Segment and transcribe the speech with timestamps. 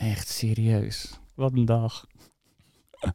[0.00, 1.20] Echt serieus.
[1.34, 2.06] Wat een dag.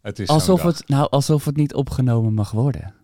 [0.00, 0.78] Het is Alsof dag.
[0.78, 2.94] het, nou, alsof het niet opgenomen mag worden.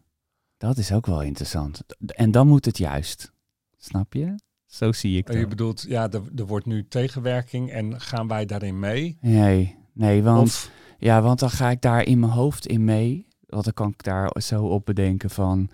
[0.56, 1.82] Dat is ook wel interessant.
[2.06, 3.32] En dan moet het juist.
[3.76, 4.38] Snap je?
[4.66, 5.48] Zo zie ik Oh, Je het.
[5.48, 9.18] bedoelt, ja, er, er wordt nu tegenwerking en gaan wij daarin mee?
[9.20, 13.26] Nee, nee, want, Of, ja, want dan ga ik daar in mijn hoofd in mee.
[13.46, 15.68] Want dan kan ik daar zo op bedenken van...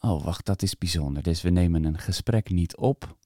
[0.00, 1.22] Oh, wacht, dat is bijzonder.
[1.22, 3.16] Dus we nemen een gesprek niet op.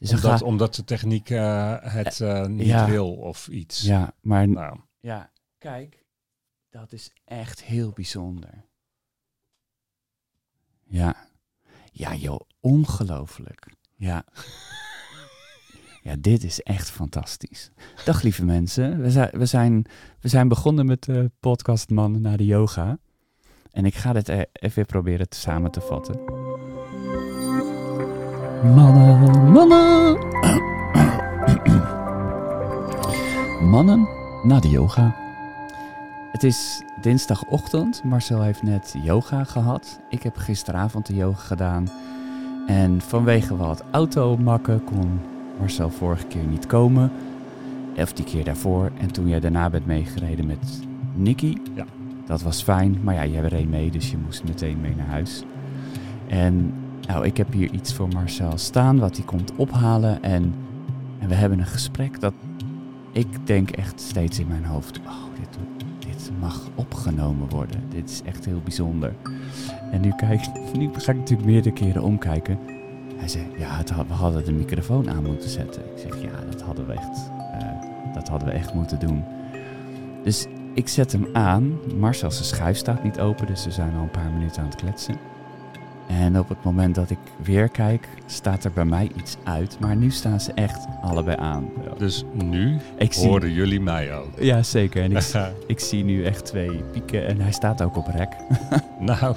[0.00, 2.88] Dus omdat, omdat de techniek eh, het eh, niet ja.
[2.88, 3.82] wil of iets.
[3.82, 6.04] ja, maar Nou, Ja, kijk,
[6.70, 8.64] dat is echt heel bijzonder.
[10.84, 11.16] Ja,
[11.92, 13.66] ja joh, ongelooflijk.
[13.96, 14.24] Ja.
[16.02, 17.70] Ja, dit is echt fantastisch.
[18.04, 19.86] Dag lieve mensen, we zijn, we zijn,
[20.20, 22.98] we zijn begonnen met de podcast Mannen naar de yoga.
[23.70, 26.39] En ik ga dit e- even proberen te samen te vatten.
[28.62, 30.18] Mannen, mannen.
[33.70, 34.08] Mannen
[34.42, 35.14] naar de yoga.
[36.32, 38.04] Het is dinsdagochtend.
[38.04, 40.00] Marcel heeft net yoga gehad.
[40.08, 41.88] Ik heb gisteravond de yoga gedaan.
[42.66, 45.20] En vanwege wat automakken kon
[45.58, 47.12] Marcel vorige keer niet komen.
[47.96, 48.90] Of die keer daarvoor.
[48.98, 50.80] En toen jij daarna bent meegereden met
[51.14, 51.56] Nicky.
[51.74, 51.84] Ja.
[52.26, 52.98] Dat was fijn.
[53.02, 55.44] Maar ja, jij reed mee, dus je moest meteen mee naar huis.
[56.28, 56.74] En
[57.10, 60.22] nou, ik heb hier iets voor Marcel staan wat hij komt ophalen.
[60.22, 60.54] En,
[61.18, 62.32] en we hebben een gesprek dat
[63.12, 64.98] ik denk echt steeds in mijn hoofd.
[64.98, 65.58] Oh, dit,
[65.98, 67.82] dit mag opgenomen worden.
[67.88, 69.14] Dit is echt heel bijzonder.
[69.90, 70.40] En nu, kijk,
[70.78, 72.58] nu ga ik natuurlijk meerdere keren omkijken.
[73.16, 75.82] Hij zei, ja, het we hadden de microfoon aan moeten zetten.
[75.82, 79.24] Ik zeg, ja, dat hadden we echt, eh, dat hadden we echt moeten doen.
[80.22, 81.78] Dus ik zet hem aan.
[81.98, 85.39] Marcel's schuif staat niet open, dus we zijn al een paar minuten aan het kletsen.
[86.18, 89.76] En op het moment dat ik weer kijk, staat er bij mij iets uit.
[89.80, 91.68] Maar nu staan ze echt allebei aan.
[91.98, 94.40] dus nu Ik zie, horen jullie mij ook.
[94.40, 95.02] ja, zeker.
[95.02, 95.32] En ik,
[95.66, 98.36] ik zie nu echt twee pieken en hij staat ook op rek.
[98.98, 99.34] nou,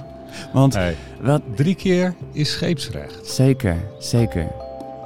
[0.53, 3.27] Want hey, wat, drie keer is scheepsrecht.
[3.27, 4.48] zeker, zeker.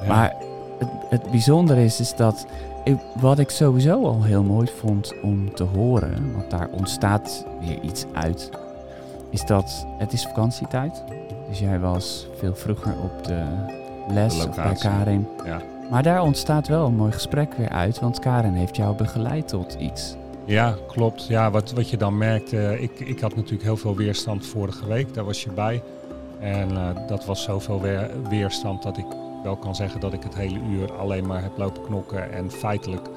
[0.01, 0.07] Ja.
[0.07, 0.33] Maar
[0.79, 2.45] het, het bijzondere is, is dat
[2.83, 7.79] ik, wat ik sowieso al heel mooi vond om te horen, want daar ontstaat weer
[7.81, 8.49] iets uit,
[9.29, 11.03] is dat het is vakantietijd.
[11.47, 13.43] Dus jij was veel vroeger op de
[14.07, 14.73] les De bij.
[14.73, 15.27] Karin.
[15.45, 15.61] Ja.
[15.91, 19.73] Maar daar ontstaat wel een mooi gesprek weer uit, want Karin heeft jou begeleid tot
[19.79, 20.15] iets.
[20.45, 21.27] Ja, klopt.
[21.27, 24.87] Ja, wat, wat je dan merkt, eh, ik, ik had natuurlijk heel veel weerstand vorige
[24.87, 25.83] week, daar was je bij.
[26.39, 29.05] En eh, dat was zoveel weer, weerstand dat ik
[29.43, 33.09] wel kan zeggen dat ik het hele uur alleen maar heb lopen knokken en feitelijk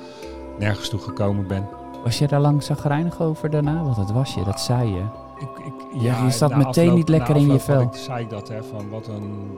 [0.58, 1.68] nergens toe gekomen ben.
[2.04, 3.82] Was je daar lang zagrijnig over daarna?
[3.82, 5.29] Want dat was je, dat zei je.
[5.40, 7.80] Ik, ik, Ja, je zat meteen afloop- niet lekker in je vel.
[7.80, 9.48] Ik, zei ik dat, hè, van wat een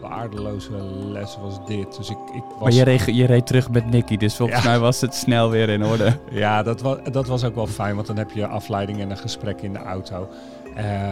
[0.00, 0.70] waardeloze
[1.12, 1.96] les was dit.
[1.96, 2.60] Dus ik, ik was...
[2.62, 4.68] Maar je reed, je reed terug met Nicky, dus volgens Ja.
[4.70, 6.18] mij was het snel weer in orde.
[6.30, 9.16] Ja, dat was, dat was ook wel fijn, want dan heb je afleiding en een
[9.16, 10.28] gesprek in de auto.
[10.76, 11.10] Eh,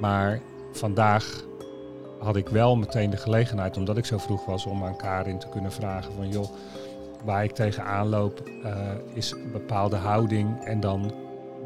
[0.00, 0.40] maar
[0.72, 1.44] vandaag
[2.18, 5.48] had ik wel meteen de gelegenheid, omdat ik zo vroeg was, om aan Karin te
[5.48, 6.48] kunnen vragen van joh,
[7.24, 8.70] waar ik tegenaan loop eh,
[9.14, 10.64] is een bepaalde houding.
[10.64, 11.12] En dan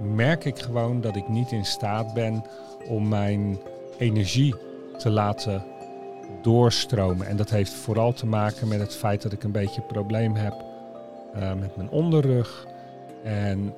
[0.00, 2.44] merk ik gewoon dat ik niet in staat ben
[2.88, 3.58] om mijn
[3.98, 4.54] energie
[4.98, 5.64] te laten
[6.42, 7.26] doorstromen.
[7.26, 10.64] En dat heeft vooral te maken met het feit dat ik een beetje probleem heb
[11.34, 12.66] eh, met mijn onderrug.
[13.24, 13.74] En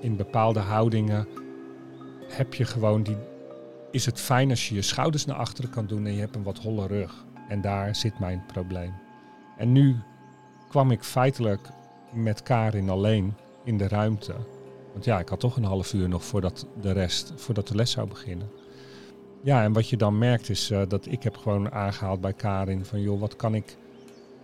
[0.00, 1.28] in bepaalde houdingen
[2.28, 3.16] heb je gewoon die.
[3.90, 6.42] Is het fijn als je je schouders naar achteren kan doen en je hebt een
[6.42, 7.24] wat holle rug.
[7.48, 8.92] En daar zit mijn probleem.
[9.56, 9.96] En nu
[10.68, 11.68] kwam ik feitelijk
[12.12, 14.34] met Karin alleen in de ruimte.
[14.98, 17.90] Want ja, ik had toch een half uur nog voordat de rest, voordat de les
[17.90, 18.50] zou beginnen.
[19.42, 22.84] Ja, en wat je dan merkt is eh, dat ik heb gewoon aangehaald bij Karin
[22.84, 23.76] van joh, wat kan ik,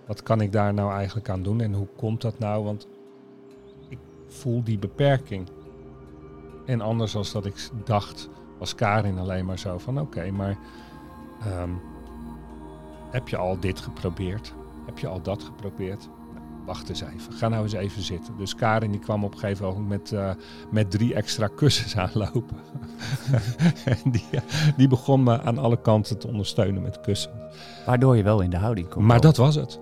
[0.07, 2.65] wat kan ik daar nou eigenlijk aan doen en hoe komt dat nou?
[2.65, 2.89] Want
[3.89, 5.49] ik voel die beperking.
[6.67, 8.29] En anders als dat ik dacht,
[8.59, 10.59] was Karin alleen maar zo van oké, maar
[11.41, 11.71] ehm,
[13.11, 14.55] heb je al dit geprobeerd?
[14.87, 16.09] Heb je al dat geprobeerd?
[16.65, 18.37] Wacht eens even, ga nou eens even zitten.
[18.37, 20.31] Dus Karin die kwam op een gegeven moment met, eh,
[20.71, 22.57] met drie extra kussens aanlopen.
[23.85, 24.25] en die,
[24.77, 27.33] die begon me aan alle kanten te ondersteunen met kussen.
[27.87, 29.07] Waardoor je wel in de houding komt.
[29.07, 29.81] Maar dat was het.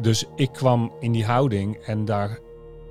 [0.00, 2.38] Dus ik kwam in die houding en daar,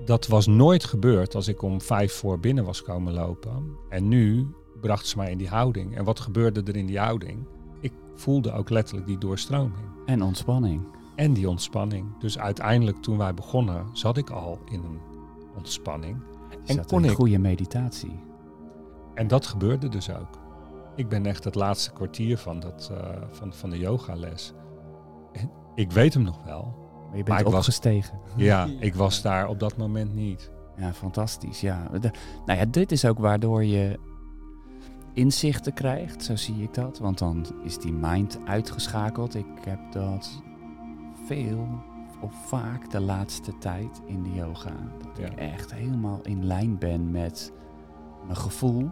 [0.06, 3.78] dat was nooit gebeurd als ik om vijf voor binnen was komen lopen.
[3.90, 4.48] En nu
[4.81, 5.98] bracht ze mij in die houding.
[5.98, 7.46] En wat gebeurde er in die houding?
[7.81, 9.74] Ik voelde ook letterlijk die doorstroming
[10.06, 10.99] En ontspanning.
[11.19, 12.18] En die ontspanning.
[12.19, 15.00] Dus uiteindelijk toen wij begonnen, zat ik al in een
[15.57, 16.18] ontspanning.
[16.50, 18.19] En En kon kon een ik- goede meditatie.
[19.13, 20.39] En dat gebeurde dus ook.
[20.95, 24.54] Ik ben echt het laatste kwartier van, dat, eh, van, van de yogales.
[25.31, 26.75] En ik weet hem nog wel.
[27.07, 28.19] Maar je Maar bent was- opgestegen.
[28.36, 30.51] Ja, ik was daar op dat moment niet.
[30.77, 31.62] Ja, fantastisch.
[31.62, 31.88] Ja.
[32.00, 32.12] De-
[32.45, 34.00] nou ja, dit is ook waardoor je
[35.13, 37.00] inzichten krijgt, zo zie ik dat.
[37.00, 39.36] Want dan is die mind uitgeschakeld.
[39.36, 40.42] Ik heb dat
[41.30, 41.68] veel
[42.22, 44.74] of vaak de laatste tijd in de yoga.
[44.98, 47.52] Dat ik echt helemaal in lijn ben met
[48.26, 48.90] mijn gevoel.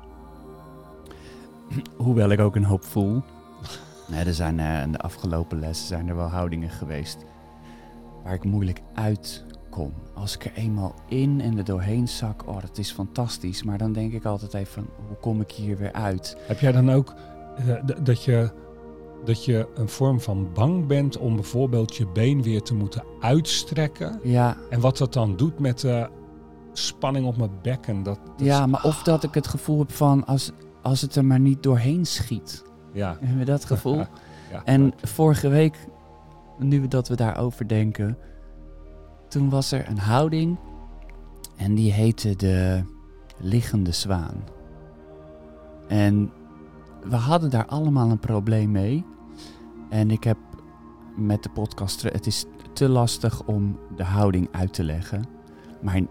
[1.97, 3.21] Hoewel ik ook een hoop voel.
[4.11, 7.25] Nee, er zijn eh, in de afgelopen lessen zijn er wel houdingen geweest
[8.23, 9.93] waar ik moeilijk uitkom.
[10.13, 13.63] Als ik er eenmaal in en er doorheen zak, oh, dat is fantastisch.
[13.63, 16.37] Maar dan denk ik altijd even, hoe kom ik hier weer uit?
[16.39, 17.13] Heb jij dan ook
[17.57, 18.51] eh, dat, je,
[19.25, 24.19] dat je een vorm van bang bent om bijvoorbeeld je been weer te moeten uitstrekken?
[24.23, 26.09] Ja, En wat dat dan doet met de
[26.73, 28.03] spanning op mijn bekken?
[28.03, 31.15] Dat, dat ja is- maar of dat ik het gevoel heb van, als, als het
[31.15, 32.63] er maar niet doorheen schiet.
[32.93, 33.17] Ja.
[33.19, 33.97] Hebben we dat gevoel?
[34.51, 34.61] ja.
[34.65, 35.77] En vorige week,
[36.59, 38.17] nu dat we daarover denken,
[39.27, 40.57] toen was er een houding
[41.55, 42.83] en die heette de
[43.39, 44.43] liggende zwaan.
[45.87, 46.31] En
[47.09, 49.05] we hadden daar allemaal een probleem mee.
[49.89, 50.37] En ik heb
[51.15, 55.25] met de podcast, het is te lastig om de houding uit te leggen.
[55.81, 56.01] Maar,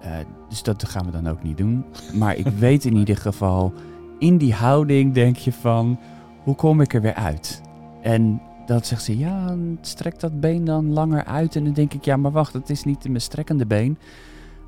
[0.00, 0.12] eh,
[0.48, 1.84] dus dat gaan we dan ook niet doen.
[2.14, 3.72] Maar ik weet in ieder geval,
[4.18, 5.98] in die houding denk je van,
[6.42, 7.62] hoe kom ik er weer uit?
[8.02, 11.56] En dan zegt ze, ja, strek dat been dan langer uit.
[11.56, 13.98] En dan denk ik, ja, maar wacht, het is niet mijn strekkende been.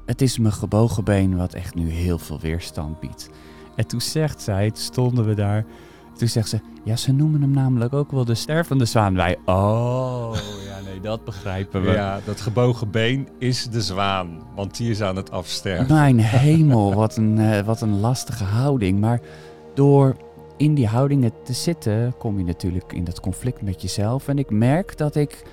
[0.07, 3.31] Het is mijn gebogen been wat echt nu heel veel weerstand biedt.
[3.77, 5.65] En toen zegt zij, toen stonden we daar.
[6.15, 9.15] Toen zegt ze, ja, ze noemen hem namelijk ook wel de stervende zwaan.
[9.15, 10.37] Wij, oh,
[10.67, 11.91] ja, nee, dat begrijpen we.
[11.91, 15.95] ja, dat gebogen been is de zwaan, want die is aan het afsterven.
[15.95, 19.01] Mijn hemel, wat een, eh, wat een lastige houding.
[19.01, 19.21] Maar
[19.75, 20.17] door
[20.57, 24.29] in die houdingen te zitten, kom je natuurlijk in dat conflict met jezelf.
[24.29, 25.45] En ik merk dat ik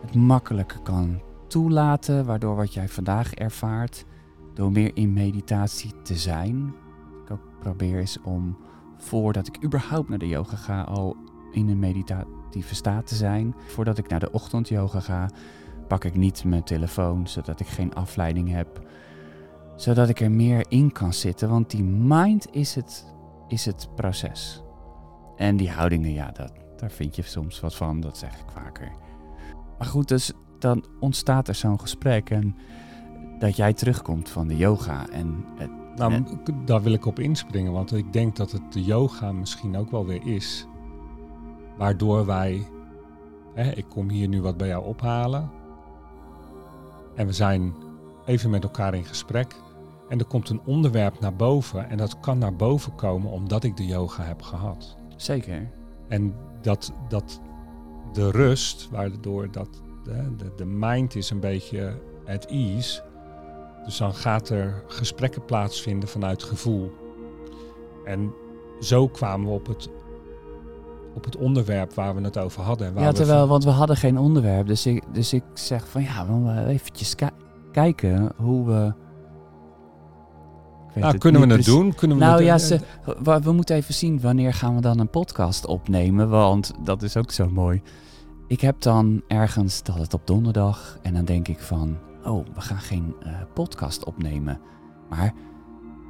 [0.00, 4.04] het makkelijker kan toelaten, waardoor wat jij vandaag ervaart,
[4.54, 6.74] door meer in meditatie te zijn.
[7.58, 8.56] Probeer is om,
[8.96, 11.16] voordat ik überhaupt naar de yoga ga, al
[11.52, 13.54] in een meditatieve staat te zijn.
[13.66, 15.30] Voordat ik naar de ochtendyoga ga,
[15.88, 18.84] pak ik niet mijn telefoon, zodat ik geen afleiding heb
[19.76, 21.48] zodat ik er meer in kan zitten.
[21.48, 23.14] Want die mind is het,
[23.48, 24.62] is het proces.
[25.36, 28.00] En die houdingen, ja, dat, daar vind je soms wat van.
[28.00, 28.92] Dat zeg ik vaker.
[29.78, 32.30] Maar goed, dus dan ontstaat er zo'n gesprek.
[32.30, 32.56] En
[33.38, 35.08] dat jij terugkomt van de yoga.
[35.08, 36.24] En het, Nou,
[36.64, 40.06] daar wil ik op inspringen, want ik denk dat het de yoga misschien ook wel
[40.06, 40.66] weer is.
[41.76, 42.66] Waardoor wij,
[43.54, 45.50] hè, ik kom hier nu wat bij jou ophalen.
[47.14, 47.74] En we zijn
[48.26, 49.56] even met elkaar in gesprek.
[50.08, 51.88] En er komt een onderwerp naar boven.
[51.88, 54.96] En dat kan naar boven komen omdat ik de yoga heb gehad.
[55.16, 55.70] zeker.
[56.08, 57.40] En dat, dat
[58.12, 63.02] de rust, waardoor dat de, de, de mind is een beetje at ease.
[63.86, 66.92] Dus dan gaat er gesprekken plaatsvinden vanuit gevoel.
[68.04, 68.32] En
[68.80, 69.88] zo kwamen we op het,
[71.14, 72.86] op het onderwerp waar we het over hadden.
[72.86, 74.66] en Waar Ja, we terwijl, want we hadden geen onderwerp.
[74.66, 77.26] Dus ik, dus ik zeg van ja, we eventjes ki-
[77.72, 78.92] kijken hoe we...
[81.00, 81.94] Nou, kunnen we het doen?
[81.94, 82.80] Kunnen we Nou ja, ze,
[83.22, 87.16] we, we moeten even zien wanneer gaan we dan een podcast opnemen, want dat is
[87.16, 87.82] ook zo mooi.
[88.46, 91.96] Ik heb dan ergens dat het op donderdag en dan denk ik van,
[92.26, 94.60] oh, we gaan geen eh, podcast opnemen.
[95.08, 95.34] Maar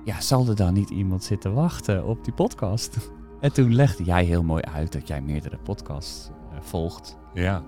[0.05, 2.97] ja, zal er dan niet iemand zitten wachten op die podcast?
[3.41, 7.19] En toen legde jij heel mooi uit dat jij meerdere podcasts eh, volgt.
[7.35, 7.63] Ja.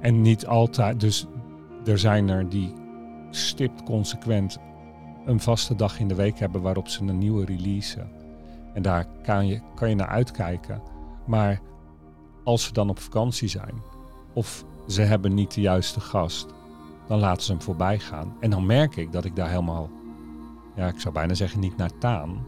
[0.00, 1.00] En niet altijd.
[1.00, 1.26] Dus
[1.84, 2.72] er zijn er die
[3.30, 4.58] stipt consequent
[5.26, 8.10] een vaste dag in de week hebben waarop ze een nieuwe releasen.
[8.74, 10.82] En daar kan je, kan je naar uitkijken.
[11.26, 11.60] Maar
[12.44, 13.82] als ze dan op vakantie zijn
[14.32, 16.46] of ze hebben niet de juiste gast,
[17.06, 18.36] dan laten ze hem voorbij gaan.
[18.40, 19.90] En dan merk ik dat ik daar helemaal,
[20.76, 22.46] ja, ik zou bijna zeggen, niet naar taan.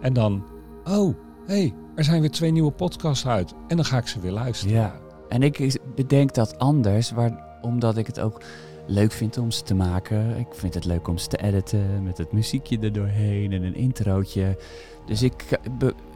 [0.00, 0.44] En dan,
[0.84, 1.14] oh,
[1.46, 3.54] hé, hey, er zijn weer twee nieuwe podcasts uit.
[3.68, 4.74] En dan ga ik ze weer luisteren.
[4.74, 4.94] Ja.
[5.28, 8.42] En ik bedenk dat anders, waar, omdat ik het ook
[8.86, 10.36] leuk vind om ze te maken.
[10.36, 13.74] Ik vind het leuk om ze te editen met het muziekje er doorheen en een
[13.74, 14.58] introotje.
[15.06, 15.58] Dus ik,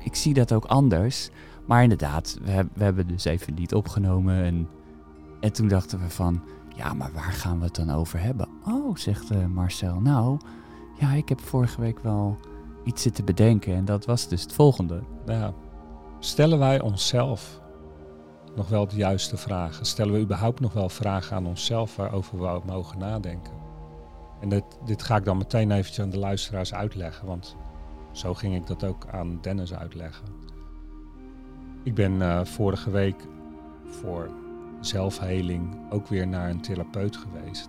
[0.04, 1.30] ik zie dat ook anders.
[1.66, 4.44] Maar inderdaad, we, we hebben dus even niet opgenomen.
[4.44, 4.68] En,
[5.40, 6.42] en toen dachten we van,
[6.82, 8.48] ja, maar waar gaan we het dan over hebben?
[8.66, 10.38] Oh, zegt eh, Marcel, nou,
[10.98, 12.38] ja, ik heb vorige week wel
[12.84, 13.74] iets zitten bedenken.
[13.74, 15.02] En dat was dus het volgende.
[15.26, 15.52] Nou,
[16.18, 17.60] stellen wij onszelf
[18.56, 19.86] nog wel de juiste vragen?
[19.86, 23.52] Stellen we überhaupt nog wel vragen aan onszelf waarover we mogen nadenken?
[24.40, 27.56] En dit, dit ga ik dan meteen eventjes aan de luisteraars uitleggen, want
[28.12, 30.26] zo ging ik dat ook aan Dennis uitleggen.
[31.82, 33.26] Ik ben eh, vorige week
[33.86, 34.30] voor
[34.86, 37.68] zelfheling ook weer naar een therapeut geweest.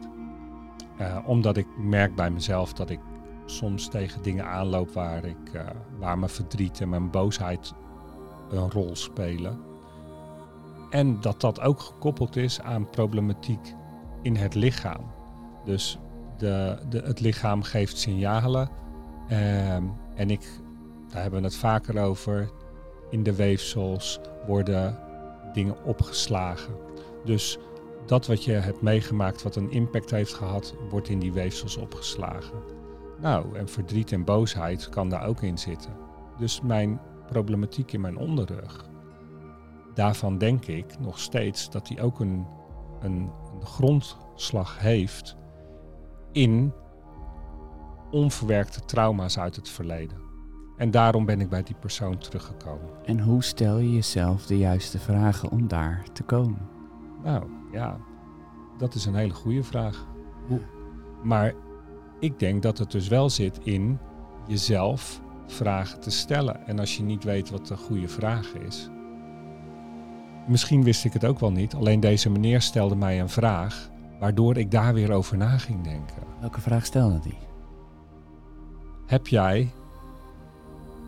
[0.98, 3.00] Eh, omdat ik merk bij mezelf dat ik
[3.46, 5.62] soms tegen dingen aanloop waar, ik, uh,
[6.00, 7.74] waar mijn verdriet en mijn boosheid
[8.50, 9.60] een rol spelen.
[10.90, 13.74] En dat dat ook gekoppeld is aan problematiek
[14.22, 15.12] in het lichaam.
[15.66, 15.98] Dus
[16.38, 18.70] de, de, het lichaam geeft signalen.
[19.28, 19.84] Ehm,
[20.16, 20.50] en ik,
[21.10, 22.50] daar hebben we het vaker over.
[23.10, 25.00] In de weefsels worden
[25.54, 26.74] dingen opgeslagen.
[27.26, 27.58] Dus
[28.06, 32.62] dat wat je hebt meegemaakt, wat een impact heeft gehad, wordt in die weefsels opgeslagen.
[33.22, 35.92] Nou, en verdriet en boosheid kan daar ook in zitten.
[36.38, 38.90] Dus mijn problematiek in mijn onderrug,
[39.94, 42.46] daarvan denk ik nog steeds dat die ook een,
[43.02, 45.36] een, een grondslag heeft
[46.32, 46.74] in
[48.12, 50.18] onverwerkte trauma's uit het verleden.
[50.78, 52.90] En daarom ben ik bij die persoon teruggekomen.
[53.06, 56.70] En hoe stel je jezelf de juiste vragen om daar te komen?
[57.24, 57.98] Nou ja,
[58.78, 60.08] dat is een hele goede vraag.
[60.48, 60.62] Hoe?
[61.24, 61.54] Maar
[62.20, 64.00] ik denk dat het dus wel zit in
[64.48, 66.68] jezelf vragen te stellen.
[66.68, 68.90] En als je niet weet wat de goede vraag is.
[70.48, 73.90] Misschien wist ik het ook wel niet, alleen deze meneer stelde mij een vraag,
[74.20, 76.24] waardoor ik daar weer over na ging denken.
[76.40, 77.38] Welke vraag stelde hij?
[79.06, 79.74] Heb jij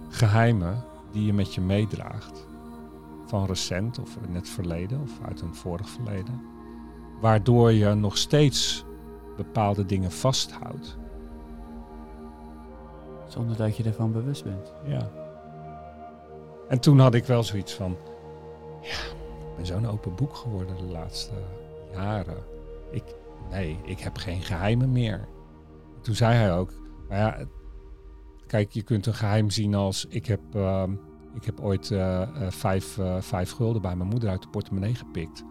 [0.10, 2.45] geheimen die je met je meedraagt?
[3.36, 6.42] Van recent of in het verleden of uit een vorig verleden?
[7.22, 8.86] Waardoor je nog steeds
[9.36, 10.98] bepaalde dingen vasthoudt.
[13.27, 14.74] Zonder dat je ervan bewust bent.
[14.86, 15.12] Ja.
[16.70, 17.98] En toen had ik wel zoiets van,
[18.82, 19.04] ja,
[19.50, 21.34] ik ben zo'n open boek geworden de laatste
[21.94, 22.44] jaren.
[22.92, 23.15] Ik,
[23.50, 25.27] nee, ik heb geen geheimen meer.
[26.01, 26.74] Toen zei hij ook,
[27.10, 27.38] maar ja,
[28.48, 30.84] kijk, je kunt een geheim zien als, ik heb, uh,
[31.36, 35.44] ik heb ooit uh, vijf, uh, vijf gulden bij mijn moeder uit de portemonnee gepikt.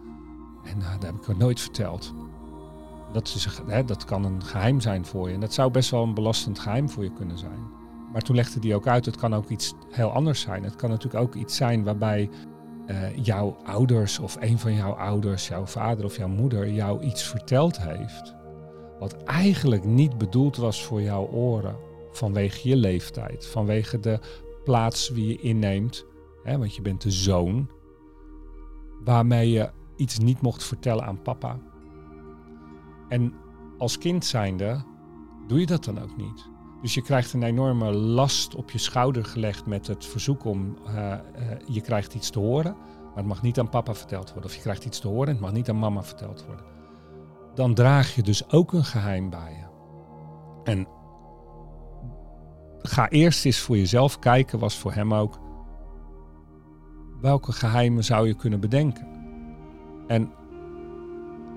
[0.63, 2.13] En dat heb ik haar nooit verteld.
[3.13, 5.33] Dat, is, hè, dat kan een geheim zijn voor je.
[5.33, 7.59] En dat zou best wel een belastend geheim voor je kunnen zijn.
[8.11, 10.63] Maar toen legde hij ook uit, het kan ook iets heel anders zijn.
[10.63, 12.29] Het kan natuurlijk ook iets zijn waarbij
[13.15, 17.81] jouw ouders of een van jouw ouders, jouw vader of jouw moeder, jou iets verteld
[17.81, 18.35] heeft.
[18.99, 21.75] Wat eigenlijk niet bedoeld was voor jouw oren.
[22.11, 24.19] Vanwege je leeftijd, vanwege de
[24.65, 26.05] plaats wie je inneemt.
[26.43, 27.69] Hè, want je bent de zoon.
[29.03, 31.59] Waarmee je iets niet mocht vertellen aan papa.
[33.09, 33.33] En
[33.77, 34.83] als kind zijnde
[35.47, 36.49] doe je dat dan ook niet.
[36.81, 40.93] Dus je krijgt een enorme last op je schouder gelegd met het verzoek om, uh,
[40.95, 41.17] uh,
[41.67, 44.49] je krijgt iets te horen, maar het mag niet aan papa verteld worden.
[44.49, 46.65] Of je krijgt iets te horen en het mag niet aan mama verteld worden.
[47.55, 49.65] Dan draag je dus ook een geheim bij je.
[50.71, 50.87] En
[52.85, 55.39] ga eerst eens voor jezelf kijken, was voor hem ook,
[57.21, 59.07] welke geheimen zou je kunnen bedenken?
[60.07, 60.31] En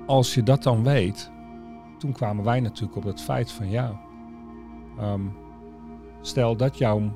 [0.06, 1.30] als je dat dan weet,
[1.98, 4.00] toen kwamen wij natuurlijk op het feit van ja,
[5.00, 5.36] um,
[6.20, 7.12] stel dat jouw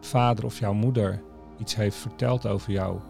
[0.00, 1.22] vader of jouw moeder
[1.58, 3.00] iets heeft verteld over jouw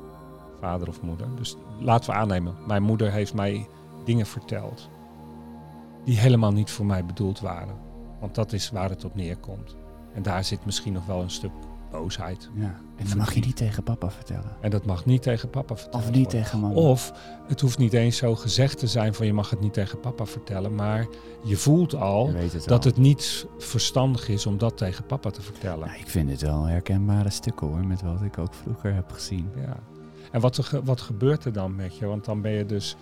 [0.60, 1.26] vader of moeder.
[1.36, 3.68] Dus laten we aannemen, mijn moeder heeft mij
[4.04, 4.90] dingen verteld
[6.04, 7.76] die helemaal niet voor mij bedoeld waren.
[8.20, 9.76] Want dat is waar het op neerkomt.
[10.14, 11.50] En daar zit misschien nog wel een stuk
[11.92, 12.50] boosheid.
[12.54, 12.80] Ja.
[12.96, 14.56] En dat mag je niet tegen papa vertellen.
[14.60, 16.06] En dat mag niet tegen papa vertellen.
[16.06, 16.42] Of niet worden.
[16.42, 16.74] tegen mama.
[16.74, 17.12] Of
[17.46, 20.26] het hoeft niet eens zo gezegd te zijn van je mag het niet tegen papa
[20.26, 20.74] vertellen.
[20.74, 21.06] Maar
[21.44, 22.90] je voelt al het dat al.
[22.90, 25.86] het niet verstandig is om dat tegen papa te vertellen.
[25.86, 29.50] Nou, ik vind het wel herkenbare stukken hoor, met wat ik ook vroeger heb gezien.
[29.56, 29.76] Ja.
[30.30, 32.06] En wat, er, wat gebeurt er dan met je?
[32.06, 32.96] Want dan ben je dus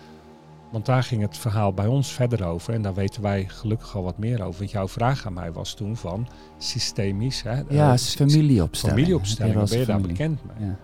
[0.71, 2.73] want daar ging het verhaal bij ons verder over.
[2.73, 4.59] En daar weten wij gelukkig al wat meer over.
[4.59, 7.41] Want jouw vraag aan mij was toen van systemisch.
[7.41, 8.97] Hè, ja, uh, familieopstelling.
[8.97, 9.85] Familieopstelling, ben je familie.
[9.85, 10.67] daar bekend mee?
[10.67, 10.77] Ja.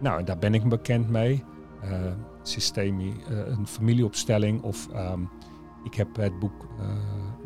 [0.00, 1.44] Nou, daar ben ik bekend mee.
[1.84, 1.90] Uh,
[2.42, 4.62] systemie, uh, een familieopstelling.
[4.62, 5.30] Of um,
[5.84, 6.68] ik heb het boek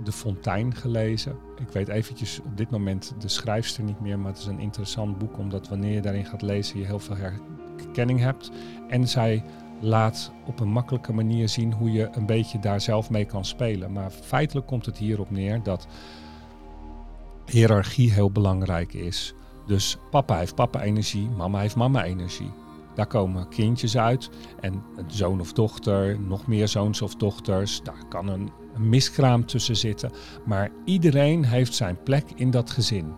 [0.05, 1.37] De Fontein gelezen.
[1.61, 4.19] Ik weet eventjes op dit moment de schrijfster niet meer.
[4.19, 5.39] Maar het is een interessant boek.
[5.39, 8.51] Omdat wanneer je daarin gaat lezen je heel veel herkenning hebt.
[8.89, 9.45] En zij
[9.81, 13.93] laat op een makkelijke manier zien hoe je een beetje daar zelf mee kan spelen.
[13.93, 15.87] Maar feitelijk komt het hierop neer dat
[17.47, 19.35] hiërarchie heel belangrijk is.
[19.67, 22.51] Dus papa heeft papa-energie, mama heeft mama-energie.
[22.95, 24.31] Daar komen kindjes uit
[24.61, 27.83] en een zoon of dochter, nog meer zoons of dochters.
[27.83, 30.11] Daar kan een, een miskraam tussen zitten.
[30.45, 33.13] Maar iedereen heeft zijn plek in dat gezin.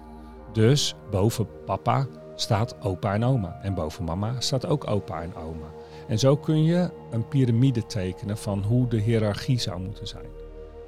[0.52, 3.58] Dus boven papa staat opa en oma.
[3.62, 5.66] En boven mama staat ook opa en oma.
[6.10, 10.26] En zo kun je een piramide tekenen van hoe de hiërarchie zou moeten zijn.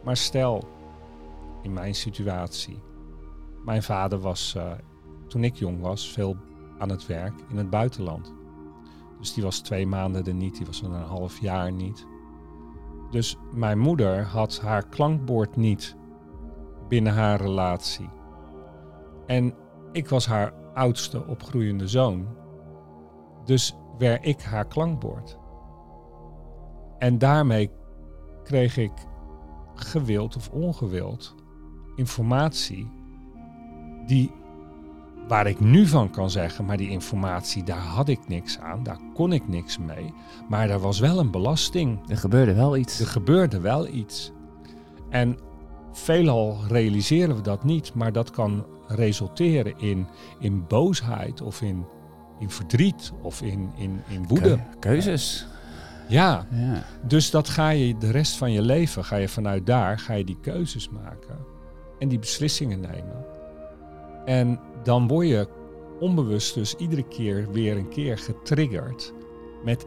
[0.04, 0.68] Maar stel,
[1.62, 2.82] in mijn situatie,
[3.64, 4.72] mijn vader was uh,
[5.28, 6.36] toen ik jong was veel
[6.78, 8.34] aan het werk in het buitenland.
[9.18, 12.06] Dus die was twee maanden er niet, die was een half jaar niet.
[13.10, 15.96] Dus mijn moeder had haar klankbord niet
[16.88, 18.10] binnen haar relatie.
[19.26, 19.54] En
[19.92, 22.26] ik was haar oudste opgroeiende zoon.
[23.44, 25.38] Dus werd ik haar klankbord.
[26.98, 27.70] En daarmee
[28.44, 28.92] kreeg ik
[29.74, 31.34] gewild of ongewild
[31.96, 32.90] informatie
[34.06, 34.30] die
[35.28, 38.98] waar ik nu van kan zeggen, maar die informatie, daar had ik niks aan, daar
[39.14, 40.14] kon ik niks mee.
[40.48, 42.10] Maar er was wel een belasting.
[42.10, 43.00] Er gebeurde wel iets.
[43.00, 44.32] Er gebeurde wel iets.
[45.08, 45.38] En
[45.92, 50.06] veelal realiseren we dat niet, maar dat kan resulteren in,
[50.38, 51.84] in boosheid of in,
[52.42, 54.58] in verdriet of in, in, in woede.
[54.78, 55.46] keuzes.
[56.08, 56.46] Ja.
[56.50, 60.12] ja, dus dat ga je de rest van je leven, ga je vanuit daar, ga
[60.12, 61.38] je die keuzes maken
[61.98, 63.24] en die beslissingen nemen.
[64.24, 65.48] En dan word je
[66.00, 69.12] onbewust dus iedere keer weer een keer getriggerd
[69.64, 69.86] met...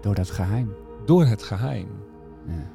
[0.00, 0.74] Door dat geheim.
[1.06, 1.88] Door het geheim.
[2.46, 2.70] Ja.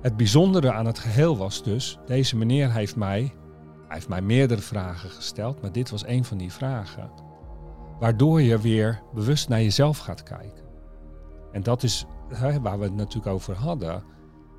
[0.00, 4.60] Het bijzondere aan het geheel was dus, deze meneer heeft mij, hij heeft mij meerdere
[4.60, 7.10] vragen gesteld, maar dit was een van die vragen.
[8.04, 10.64] Waardoor je weer bewust naar jezelf gaat kijken.
[11.52, 14.02] En dat is hè, waar we het natuurlijk over hadden.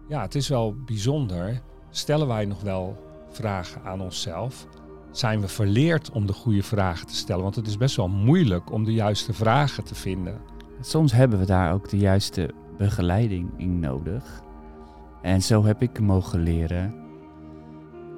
[0.08, 1.62] Ja, het is wel bijzonder.
[1.90, 2.98] Stellen wij nog wel
[3.30, 4.68] vragen aan onszelf?
[5.12, 7.44] zijn we verleerd om de goede vragen te stellen.
[7.44, 10.42] Want het is best wel moeilijk om de juiste vragen te vinden.
[10.82, 14.42] Soms hebben we daar ook de juiste begeleiding in nodig.
[15.22, 16.96] En zo heb ik mogen leren.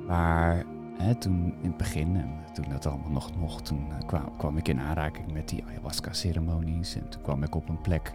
[0.05, 0.65] Maar
[0.97, 2.23] hè, toen in het begin,
[2.53, 6.95] toen dat allemaal nog mocht, toen eh, kwam, ik in aanraking met die ayahuasca-ceremonies.
[6.95, 8.13] En toen kwam ik op een plek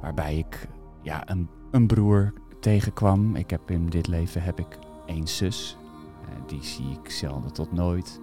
[0.00, 0.68] waarbij ik
[1.02, 3.36] ja, een, een broer tegenkwam.
[3.36, 5.76] Ik heb in dit leven heb ik één zus
[6.46, 8.20] die zie ik zelden tot nooit.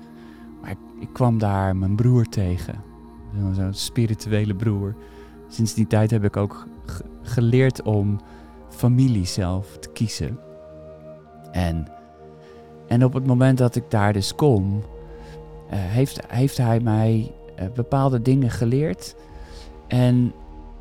[0.61, 2.83] Maar ik, ik kwam daar mijn broer tegen.
[3.53, 4.95] Zo'n spirituele broer.
[5.47, 6.67] Sinds die tijd heb ik ook
[7.21, 8.19] geleerd om
[8.69, 10.39] familie zelf te kiezen.
[11.51, 11.87] En,
[12.87, 14.81] en op het moment dat ik daar dus kom, uh,
[15.69, 19.15] heeft, heeft hij mij uh, bepaalde dingen geleerd.
[19.87, 20.33] En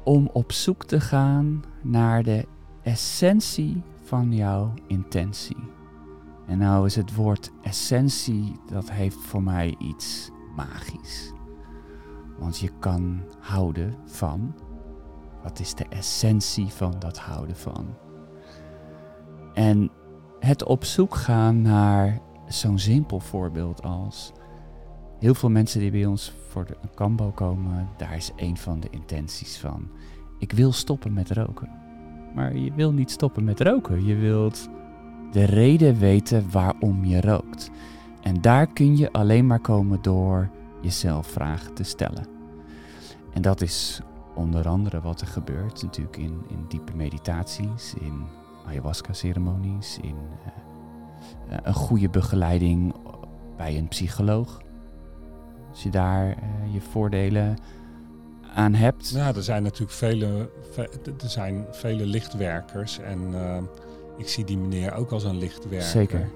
[0.05, 2.47] om op zoek te gaan naar de
[2.83, 5.57] essentie van jouw intentie.
[6.47, 11.33] En nou is het woord essentie, dat heeft voor mij iets magisch.
[12.39, 14.55] Want je kan houden van.
[15.43, 17.87] Wat is de essentie van dat houden van?
[19.55, 19.91] En
[20.47, 24.33] het op zoek gaan naar zo'n simpel voorbeeld als.
[25.19, 28.89] Heel veel mensen die bij ons voor de Cambo komen, daar is een van de
[28.91, 29.89] intenties van.
[30.39, 31.71] Ik wil stoppen met roken.
[32.35, 34.05] Maar je wil niet stoppen met roken.
[34.05, 34.69] Je wilt
[35.33, 37.71] de reden weten waarom je rookt.
[38.21, 40.51] En daar kun je alleen maar komen door
[40.81, 42.27] jezelf vragen te stellen.
[43.33, 44.01] En dat is
[44.35, 48.25] onder andere wat er gebeurt natuurlijk in, in diepe meditaties, in
[48.67, 50.17] ayahuasca-ceremonies, in
[51.51, 52.95] uh, een goede begeleiding
[53.57, 54.61] bij een psycholoog.
[55.71, 56.35] Als je daar uh,
[56.73, 57.57] je voordelen
[58.55, 59.09] aan hebt.
[59.09, 60.51] Ja, er zijn natuurlijk vele,
[61.05, 63.57] er zijn vele lichtwerkers en uh,
[64.17, 65.89] ik zie die meneer ook als een lichtwerker.
[65.89, 66.31] Zeker.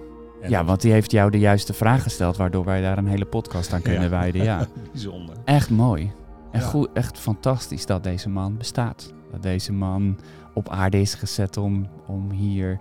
[0.49, 3.73] ja, want die heeft jou de juiste vraag gesteld, waardoor wij daar een hele podcast
[3.73, 4.43] aan kunnen wijden.
[4.43, 5.37] Ja, bijzonder.
[5.45, 6.13] Echt mooi.
[6.51, 9.13] En goed, echt fantastisch dat deze man bestaat.
[9.31, 10.19] Dat deze man
[10.57, 12.81] op aarde is gezet om, om hier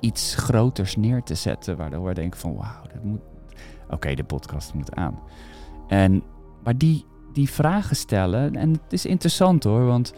[0.00, 1.76] iets groters neer te zetten.
[1.76, 3.20] Waardoor we denken van wauw, dat moet.
[3.90, 5.18] Oké, de podcast moet aan.
[5.88, 6.22] En,
[6.64, 10.14] maar die, die vragen stellen, en het is interessant hoor, want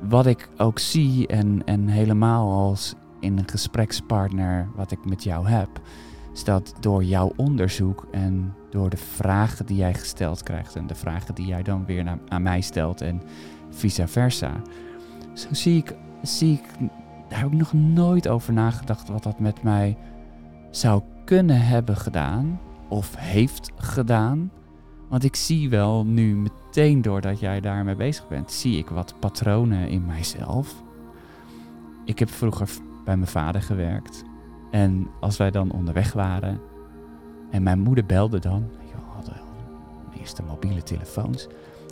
[0.00, 5.48] wat ik ook zie en, en helemaal als in een gesprekspartner wat ik met jou
[5.48, 5.68] heb,
[6.32, 10.94] is dat door jouw onderzoek en door de vragen die jij gesteld krijgt en de
[10.94, 13.22] vragen die jij dan weer aan mij stelt en
[13.70, 14.52] vice versa.
[15.34, 16.90] Zo zie ik, zie ik,
[17.28, 19.96] daar heb ik nog nooit over nagedacht wat dat met mij
[20.70, 24.50] zou kunnen hebben gedaan of heeft gedaan.
[25.08, 29.88] Want ik zie wel nu meteen doordat jij daarmee bezig bent, zie ik wat patronen
[29.88, 30.82] in mijzelf.
[32.04, 32.68] Ik heb vroeger
[33.04, 34.24] bij mijn vader gewerkt.
[34.70, 36.60] En als wij dan onderweg waren
[37.50, 39.40] en mijn moeder belde dan, we hadden
[40.12, 41.48] de eerste mobiele telefoons.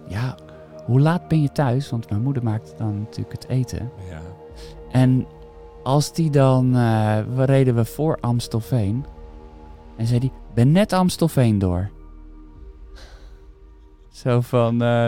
[0.09, 0.37] Ja,
[0.85, 1.91] hoe laat ben je thuis?
[1.91, 3.91] Want mijn moeder maakte dan natuurlijk het eten.
[4.11, 4.21] Ja.
[4.91, 5.27] En
[5.83, 9.05] als die dan, uh, we reden we voor Amstelveen.
[9.97, 11.91] En zei die, ben net Amstelveen door.
[14.11, 15.07] Zo van, uh,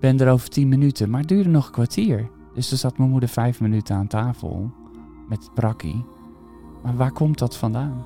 [0.00, 1.10] ben er over tien minuten.
[1.10, 2.30] Maar het duurde nog een kwartier.
[2.54, 4.70] Dus er zat mijn moeder vijf minuten aan tafel
[5.28, 6.04] met brakkie.
[6.82, 8.04] Maar waar komt dat vandaan?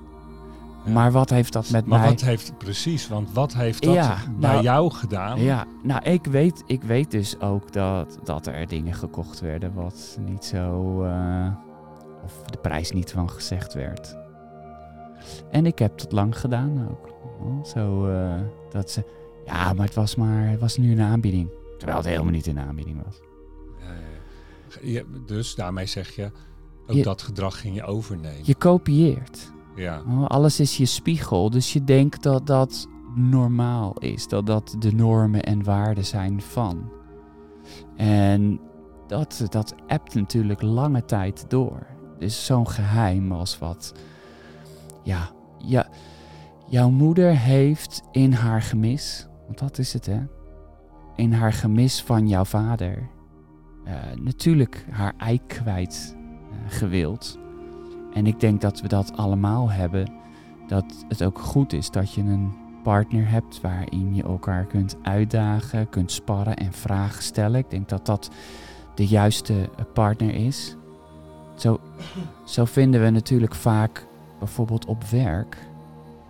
[0.84, 0.92] Ja.
[0.92, 2.08] Maar wat heeft dat met Maar mij...
[2.08, 3.08] wat heeft precies?
[3.08, 5.40] Want wat heeft dat Ja, bij nou- jou gedaan?
[5.40, 10.18] Ja, nou, ik weet, ik weet dus ook dat, dat er dingen gekocht werden wat
[10.26, 11.02] niet zo.
[11.04, 11.46] eh,
[12.24, 14.16] of de prijs niet van gezegd werd.
[15.50, 17.08] En ik heb het lang gedaan ook.
[17.66, 18.34] Zo eh,
[18.70, 19.04] dat ze.
[19.44, 20.48] Ja, maar het was maar.
[20.48, 21.48] Het was nu een aanbieding.
[21.78, 23.20] Terwijl het helemaal niet een aanbieding was.
[23.80, 23.92] Ja, ja,
[24.80, 24.88] ja.
[24.92, 26.30] Je- dus daarmee zeg je,
[26.86, 28.40] ook Je- dat gedrag ging je overnemen.
[28.42, 29.52] Je kopieert.
[29.78, 30.02] Ja.
[30.08, 31.50] Oh, Alles is je spiegel.
[31.50, 34.28] Dus je denkt dat dat normaal is.
[34.28, 36.90] Dat dat de normen en waarden zijn van.
[37.96, 38.60] En
[39.06, 41.86] dat, dat appt natuurlijk lange tijd door.
[42.18, 43.94] Dus zo'n geheim als wat.
[45.02, 45.88] Ja, ja,
[46.68, 49.26] jouw moeder heeft in haar gemis.
[49.46, 50.20] Want dat is het, hè?
[51.16, 53.08] In haar gemis van jouw vader.
[53.84, 56.16] eh, natuurlijk haar ei kwijt
[56.50, 57.38] eh, gewild.
[58.18, 60.12] En ik denk dat we dat allemaal hebben.
[60.66, 62.52] Dat het ook goed is dat je een
[62.82, 67.60] partner hebt waarin je elkaar kunt uitdagen, kunt sparren en vragen stellen.
[67.60, 68.30] Ik denk dat dat
[68.94, 70.76] de juiste eh, partner is.
[71.54, 71.80] Zo,
[72.44, 74.06] zo vinden we natuurlijk vaak
[74.38, 75.56] bijvoorbeeld op werk.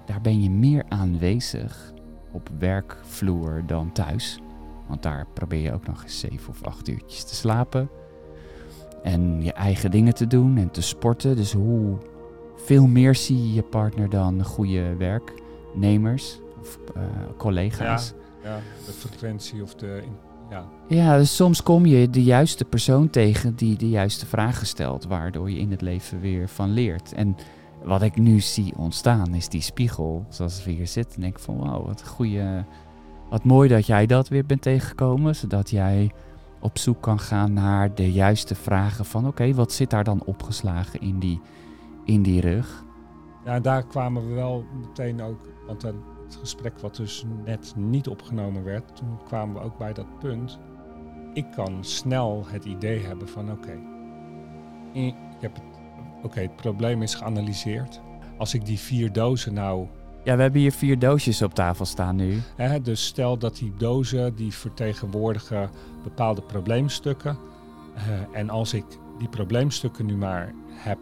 [0.07, 1.93] Daar ben je meer aanwezig
[2.33, 4.41] op werkvloer dan thuis.
[4.89, 7.89] Want daar probeer je ook nog eens zeven of acht uurtjes te slapen.
[9.03, 11.37] En je eigen dingen te doen en te sporten.
[11.37, 11.97] Dus hoe
[12.57, 17.03] veel meer zie je je partner dan goede werknemers of eh,
[17.37, 18.15] collega's.
[18.43, 20.03] ja, de frequentie of de...
[20.51, 21.17] Ja, Ja.
[21.19, 25.59] dus soms kom je de juiste persoon tegen die de juiste vragen stelt, waardoor je
[25.59, 27.13] in het leven weer van leert.
[27.13, 27.37] En
[27.85, 31.15] wat ik nu zie ontstaan is die spiegel, zoals we hier zitten.
[31.15, 32.65] En denk ik van wauw, wat een goede,
[33.31, 36.11] wat mooi dat jij dat weer bent tegengekomen, zodat jij
[36.61, 41.01] op zoek kan gaan naar de juiste vragen van oké, wat zit daar dan opgeslagen
[41.01, 41.41] in die,
[42.05, 42.87] in die rug?
[43.45, 45.41] ja daar kwamen we wel meteen ook...
[45.67, 48.97] Want dan het gesprek wat dus net niet opgenomen werd...
[48.97, 50.59] toen kwamen we ook bij dat punt...
[51.33, 53.79] Ik kan snel het idee hebben van oké...
[54.93, 55.65] eh, ik heb het,
[56.23, 58.01] oké, het probleem is geanalyseerd.
[58.39, 59.87] Als ik die vier dozen nou
[60.29, 62.43] Ja, we hebben hier vier doosjes op tafel staan nu.
[62.83, 65.71] Dus stel dat die dozen die vertegenwoordigen
[66.03, 67.39] bepaalde probleemstukken.
[67.95, 68.85] Eh, en als ik
[69.19, 70.99] die probleemstukken nu maar heb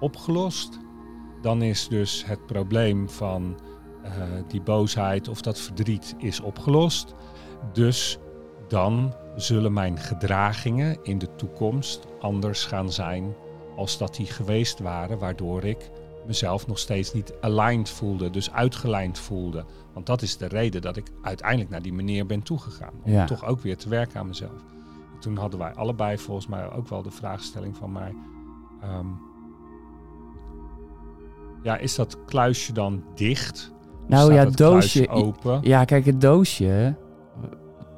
[0.00, 0.78] opgelost,
[1.42, 3.60] dan is dus het probleem van
[4.02, 4.12] eh,
[4.48, 7.14] die boosheid of dat verdriet is opgelost.
[7.72, 8.18] Dus
[8.68, 13.34] dan zullen mijn gedragingen in de toekomst anders gaan zijn
[13.76, 15.90] als dat die geweest waren, waardoor ik
[16.26, 19.64] mezelf nog steeds niet aligned voelde, dus uitgelijnd voelde.
[19.92, 22.92] Want dat is de reden dat ik uiteindelijk naar die meneer ben toegegaan.
[23.04, 23.24] Om Ja.
[23.24, 24.64] toch ook weer te werken aan mezelf.
[25.20, 28.14] Toen hadden wij allebei volgens mij ook wel de vraagstelling van mij.
[28.82, 29.06] ehm,
[31.62, 33.72] ja, is dat kluisje dan dicht?
[34.08, 35.08] Nou ja, doosje.
[35.08, 35.58] open.
[35.62, 36.94] Ja, kijk, het doosje.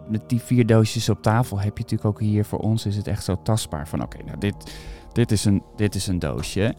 [0.09, 3.07] Met die vier doosjes op tafel heb je natuurlijk ook hier voor ons is het
[3.07, 3.89] echt zo tastbaar.
[3.89, 4.77] Van oké, nou dit,
[5.15, 6.75] dit, is een, dit is een doosje.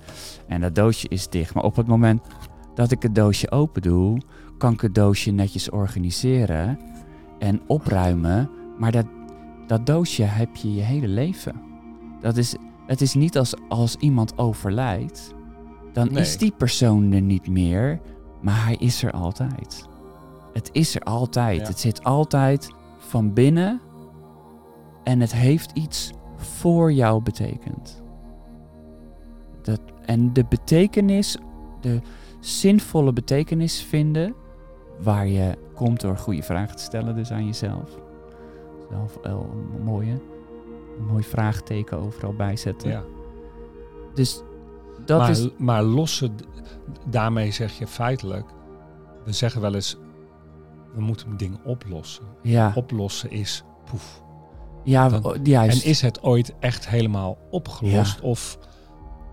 [0.47, 1.53] En dat doosje is dicht.
[1.53, 2.21] Maar op het moment
[2.73, 4.17] dat ik het doosje open doe,
[4.57, 6.79] kan ik het doosje netjes organiseren
[7.39, 8.49] en opruimen.
[8.79, 9.05] Maar dat,
[9.67, 11.61] dat doosje heb je je hele leven.
[12.21, 12.55] Dat is,
[12.87, 15.33] het is niet als, als iemand overlijdt,
[15.93, 16.21] dan Nee.
[16.21, 17.99] is die persoon er niet meer,
[18.41, 19.87] maar hij is er altijd.
[20.53, 21.59] Het is er altijd.
[21.61, 21.67] Ja.
[21.67, 23.81] Het zit altijd van binnen
[25.03, 28.03] en het heeft iets voor jou betekend.
[29.65, 31.37] Dat, en de betekenis,
[31.81, 32.01] de
[32.39, 34.35] zinvolle betekenis vinden,
[34.99, 37.89] waar je komt door goede vragen te stellen dus aan jezelf.
[38.89, 40.21] Zelf wel een mooie,
[40.97, 42.89] een mooi vraagteken overal bijzetten.
[42.89, 43.03] Ja.
[44.13, 44.41] Dus
[45.05, 45.47] dat maar, is...
[45.57, 46.35] maar lossen,
[47.09, 48.45] daarmee zeg je feitelijk,
[49.23, 49.97] we zeggen wel eens,
[50.93, 52.25] we moeten een ding oplossen.
[52.41, 54.21] Ja, Oplossen is poef.
[54.83, 55.83] ja dan- juist.
[55.83, 58.21] En is het ooit echt helemaal opgelost?
[58.21, 58.57] Of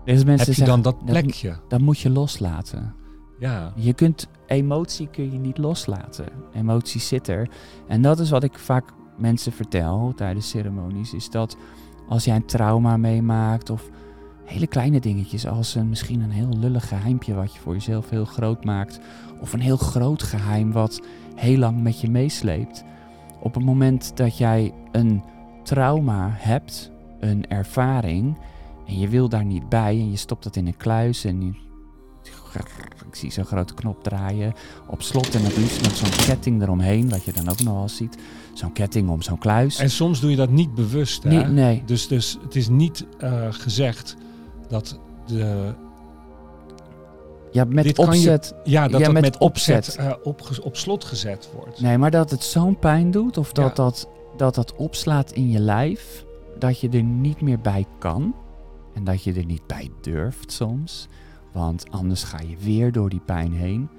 [0.05, 1.55] Dus mensen heb je dan dat plekje?
[1.67, 2.95] Dat moet je loslaten.
[3.39, 6.25] Ja, Je kunt emotie kun je niet loslaten.
[6.53, 7.49] Emotie zit er.
[7.87, 11.13] En dat is wat ik vaak mensen vertel tijdens ceremonies.
[11.13, 11.57] Is dat
[12.07, 13.89] als jij een trauma meemaakt of
[14.45, 18.25] hele kleine dingetjes als een, misschien een heel lullig geheimpje wat je voor jezelf heel
[18.25, 18.99] groot maakt.
[19.41, 21.01] Of een heel groot geheim wat
[21.35, 22.83] heel lang met je meesleept.
[23.39, 25.23] Op het moment dat jij een
[25.63, 28.37] trauma hebt, een ervaring,
[28.87, 31.51] en je wil daar niet bij en je stopt dat in een kluis en je
[33.09, 34.53] ik zie zo'n grote knop draaien.
[34.87, 37.89] Op slot en het liefst met zo'n ketting eromheen, wat je dan ook nog wel
[37.89, 38.17] ziet.
[38.53, 39.79] Zo'n ketting om zo'n kluis.
[39.79, 41.23] en soms doe je dat niet bewust.
[41.23, 41.29] Hè?
[41.29, 41.83] nee, nee.
[41.85, 44.15] Dus, dus het is niet eh, gezegd
[44.67, 45.73] dat de,
[47.51, 48.53] Ja, met je- opzet.
[48.63, 49.95] Ja, dat Ja, het met met, opzet, opzet.
[49.95, 51.81] eh, op slot gezet wordt.
[51.81, 53.83] Nee, maar dat het zo'n pijn doet of dat, Ja.
[53.83, 56.25] dat, dat dat opslaat in je lijf,
[56.59, 58.35] dat je er niet meer bij kan
[58.93, 61.07] en dat je er niet bij durft soms,
[61.51, 63.89] want anders ga je weer door die pijn heen.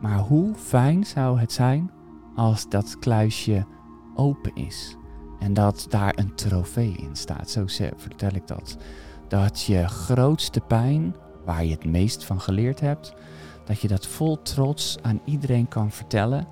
[0.00, 1.90] Maar hoe fijn zou het zijn
[2.34, 3.66] als dat kluisje
[4.14, 4.96] open is
[5.38, 7.64] en dat daar een trofee in staat, zo
[7.96, 8.76] vertel ik dat.
[9.28, 13.14] Dat je grootste pijn, waar je het meest van geleerd hebt,
[13.64, 16.46] dat je dat vol trots aan iedereen kan vertellen.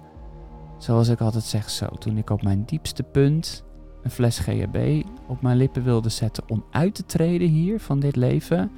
[0.78, 3.64] Zoals ik altijd zeg zo, toen ik op mijn diepste punt
[4.02, 8.16] een fles GHB op mijn lippen wilde zetten om uit te treden hier van dit
[8.16, 8.70] leven,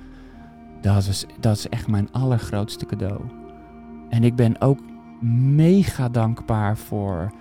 [0.80, 3.20] dat is, dat is echt mijn allergrootste cadeau.
[4.08, 4.78] En ik ben ook
[5.54, 7.32] mega dankbaar voor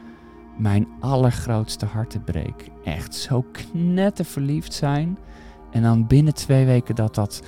[0.58, 2.70] mijn allergrootste hartebreek.
[2.84, 5.18] Echt zo knetterverliefd zijn
[5.72, 7.42] en dan binnen twee weken dat dat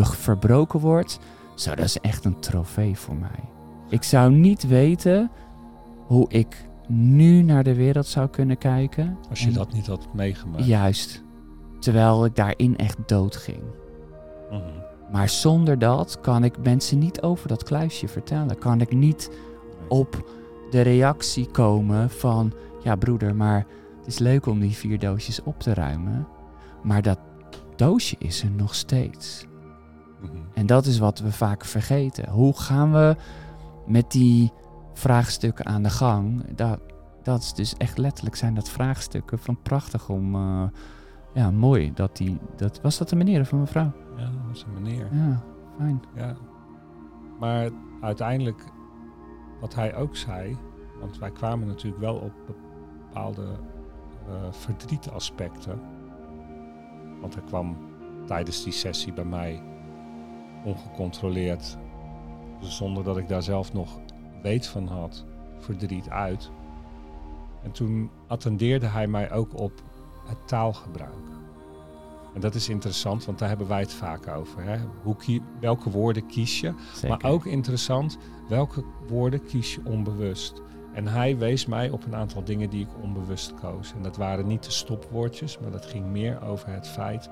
[0.00, 1.18] verbroken wordt.
[1.54, 3.50] Zo, dat is echt een trofee voor mij.
[3.88, 5.30] Ik zou niet weten
[6.06, 9.18] hoe ik nu naar de wereld zou kunnen kijken.
[9.30, 10.66] Als je En- dat niet had meegemaakt.
[10.66, 11.22] Juist.
[11.80, 13.62] Terwijl ik daarin echt dood ging.
[14.50, 14.62] Mhm.
[15.12, 18.58] Maar zonder dat kan ik mensen niet over dat kluisje vertellen.
[18.58, 19.30] Kan ik niet
[19.88, 20.30] op
[20.70, 22.52] de reactie komen van...
[22.82, 23.66] Ja broeder, maar
[23.98, 26.26] het is leuk om die vier doosjes op te ruimen.
[26.82, 27.18] Maar dat
[27.76, 29.46] doosje is er nog steeds.
[30.20, 30.32] Mhm.
[30.54, 32.28] En dat is wat we vaak vergeten.
[32.30, 33.16] Hoe gaan we
[33.86, 34.52] met die
[34.94, 36.54] vraagstukken aan de gang?
[36.54, 36.80] Dat,
[37.22, 40.34] dat is dus echt letterlijk zijn dat vraagstukken van prachtig om...
[40.34, 40.62] eh,
[41.34, 42.38] ja, mooi dat die...
[42.56, 43.92] Dat, was dat de meneer of een mevrouw?
[44.16, 45.08] Ja, dat was een meneer.
[45.12, 45.42] Ja,
[45.78, 46.02] fijn.
[46.14, 46.36] Ja.
[47.38, 48.64] Maar uiteindelijk,
[49.60, 50.56] wat hij ook zei,
[51.00, 52.32] want wij kwamen natuurlijk wel op
[53.06, 53.46] bepaalde
[54.28, 55.80] eh verdrietaspecten.
[57.20, 57.76] Want hij kwam
[58.26, 59.62] tijdens die sessie bij mij
[60.64, 61.78] ongecontroleerd,
[62.60, 63.98] zonder dat ik daar zelf nog
[64.44, 65.24] weet van had,
[65.58, 66.50] verdriet uit.
[67.62, 69.72] En toen attendeerde hij mij ook op
[70.26, 71.12] het taalgebruik.
[72.34, 74.62] En dat is interessant, want daar hebben wij het vaak over.
[74.64, 74.76] Hè?
[75.02, 76.72] Hoe kie- welke woorden kies je?
[76.94, 77.08] Zeker.
[77.08, 80.62] Maar ook interessant, welke woorden kies je onbewust?
[80.92, 83.92] En hij wees mij op een aantal dingen die ik onbewust koos.
[83.92, 87.30] En dat waren niet de stopwoordjes, maar dat ging meer over het feit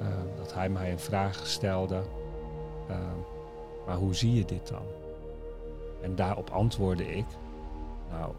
[0.00, 2.02] eh, dat hij mij een vraag stelde.
[2.88, 2.96] eh,
[3.86, 4.82] maar hoe zie je dit dan?
[6.02, 7.26] En daarop antwoordde ik,
[8.10, 8.34] nou,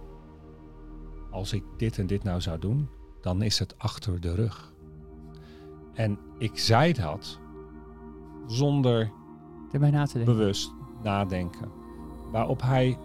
[1.31, 2.89] als ik dit en dit nou zou doen,
[3.21, 4.73] dan is het achter de rug.
[5.93, 7.39] En ik zei dat
[8.47, 9.11] zonder
[9.71, 10.37] Erbij na te denken.
[10.37, 11.71] bewust nadenken.
[12.31, 12.97] Waarop hij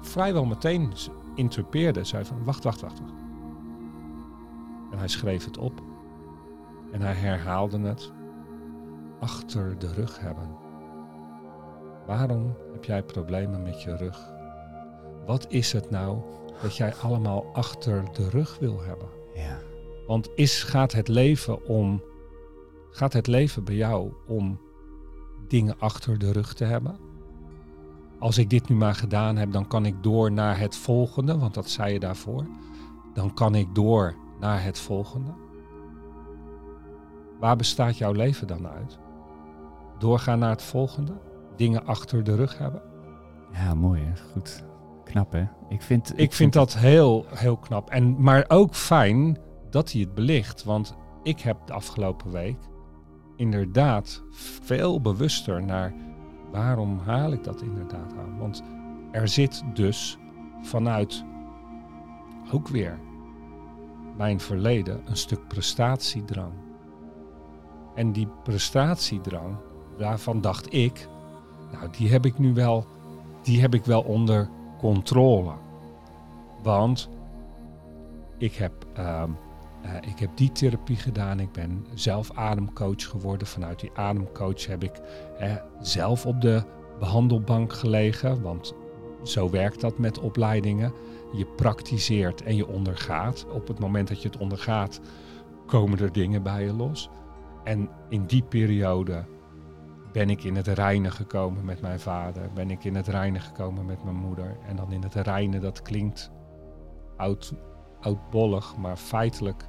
[0.00, 0.92] vrijwel meteen
[1.34, 2.04] interpreteerde.
[2.04, 3.00] Zei van, wacht, wacht, wacht.
[3.00, 3.12] wacht.
[4.90, 5.82] En hij schreef het op.
[6.92, 8.12] En hij herhaalde het.
[9.20, 10.48] Achter de rug hebben.
[12.06, 14.32] Waarom heb jij problemen met je rug?
[15.26, 16.18] Wat is het nou
[16.62, 19.08] dat jij allemaal achter de rug wil hebben?
[19.34, 19.58] Ja.
[20.06, 22.02] Want is, gaat het leven om.
[22.90, 24.60] Gaat het leven bij jou om
[25.48, 26.96] dingen achter de rug te hebben?
[28.18, 31.54] Als ik dit nu maar gedaan heb, dan kan ik door naar het volgende, want
[31.54, 32.46] dat zei je daarvoor.
[33.14, 35.30] Dan kan ik door naar het volgende.
[37.40, 38.98] Waar bestaat jouw leven dan uit?
[39.98, 41.12] Doorgaan naar het volgende?
[41.56, 42.82] Dingen achter de rug hebben?
[43.52, 44.12] ja, mooi hè.
[44.32, 44.64] Goed.
[45.04, 45.44] Knap hè.
[45.68, 47.90] Ik vind, Ik vind dat heel, heel knap.
[47.90, 49.38] En, maar ook fijn
[49.70, 50.64] dat hij het belicht.
[50.64, 52.58] Want ik heb de afgelopen week
[53.36, 54.22] inderdaad
[54.62, 55.94] veel bewuster naar
[56.50, 58.38] waarom haal ik dat inderdaad aan.
[58.38, 58.62] Want
[59.12, 60.18] er zit dus
[60.62, 61.24] vanuit
[62.52, 62.98] ook weer
[64.16, 66.52] mijn verleden een stuk prestatiedrang.
[67.94, 69.56] En die prestatiedrang,
[69.98, 71.08] daarvan dacht ik,
[71.78, 72.86] nou die heb ik nu wel,
[73.42, 75.52] die heb ik wel onder controle.
[76.62, 77.08] Want
[78.38, 79.30] ik heb, ehm,
[79.82, 81.40] eh, ik heb die therapie gedaan.
[81.40, 83.46] Ik ben zelf ademcoach geworden.
[83.46, 85.00] Vanuit die ademcoach heb ik
[85.80, 86.62] zelf op de
[86.98, 88.42] behandelbank gelegen.
[88.42, 88.74] Want
[89.22, 90.92] zo werkt dat met opleidingen.
[91.32, 93.46] Je praktiseert en je ondergaat.
[93.52, 95.00] Op het moment dat je het ondergaat,
[95.66, 97.08] komen er dingen bij je los.
[97.64, 99.24] En in die periode
[100.14, 102.50] ben ik in het reinen gekomen met mijn vader.
[102.54, 104.56] Ben ik in het reinen gekomen met mijn moeder.
[104.68, 106.30] En dan in het reinen, dat klinkt
[107.16, 107.54] oud,
[108.00, 109.68] oudbollig, maar feitelijk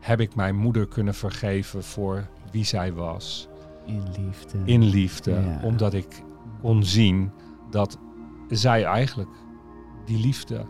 [0.00, 3.48] heb ik mijn moeder kunnen vergeven voor wie zij was.
[3.86, 4.58] in liefde.
[4.64, 5.60] In liefde, Ja.
[5.62, 6.22] omdat ik
[6.60, 7.30] kon zien
[7.70, 7.98] dat
[8.48, 9.30] zij eigenlijk
[10.04, 10.64] die liefde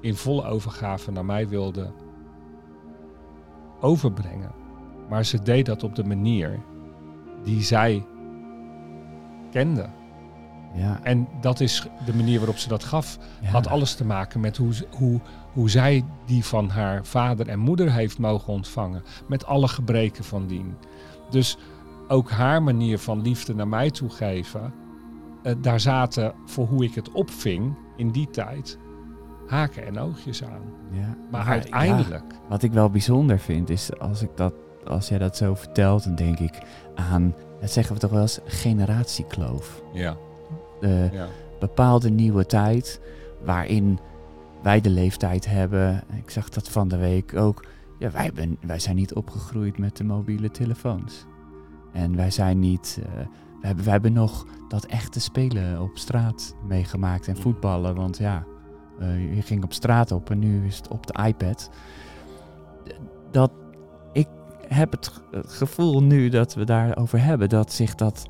[0.00, 1.92] in volle overgave naar mij wilde
[3.80, 4.52] overbrengen.
[5.08, 6.60] Maar ze deed dat op de manier
[7.42, 8.06] die zij
[9.56, 9.86] kende.
[10.74, 11.00] Ja.
[11.02, 13.18] En dat is de manier waarop ze dat gaf.
[13.40, 13.48] ja.
[13.50, 15.20] Had alles te maken met hoe, hoe,
[15.52, 19.02] hoe zij die van haar vader en moeder heeft mogen ontvangen.
[19.28, 20.74] Met alle gebreken van dien.
[21.30, 21.58] Dus
[22.08, 24.72] ook haar manier van liefde naar mij toe geven.
[25.42, 28.78] eh, daar zaten, voor hoe ik het opving in die tijd,
[29.46, 30.62] haken en oogjes aan.
[30.90, 31.16] Ja.
[31.30, 34.54] Maar ja, uiteindelijk, Wat ik wel bijzonder vind, is als, ik dat,
[34.86, 36.58] als jij dat zo vertelt, dan denk ik
[36.94, 39.82] aan, dat zeggen we toch wel eens, generatiekloof.
[39.92, 40.16] ja,
[40.80, 41.26] De ja,
[41.60, 43.00] bepaalde nieuwe tijd
[43.44, 43.98] waarin
[44.62, 46.02] wij de leeftijd hebben.
[46.16, 47.64] Ik zag dat van de week ook.
[47.98, 51.24] Ja, wij, ben, wij zijn niet opgegroeid met de mobiele telefoons.
[51.92, 53.00] En wij zijn niet.
[53.02, 53.26] eh,
[53.60, 57.94] we, hebben, we hebben nog dat echte spelen op straat meegemaakt en voetballen.
[57.94, 58.44] Want ja,
[58.98, 61.70] eh, je ging op straat op en nu is het op de iPad.
[63.30, 63.52] Dat
[64.68, 68.26] heb het ge- het gevoel nu dat we daarover hebben, dat zich dat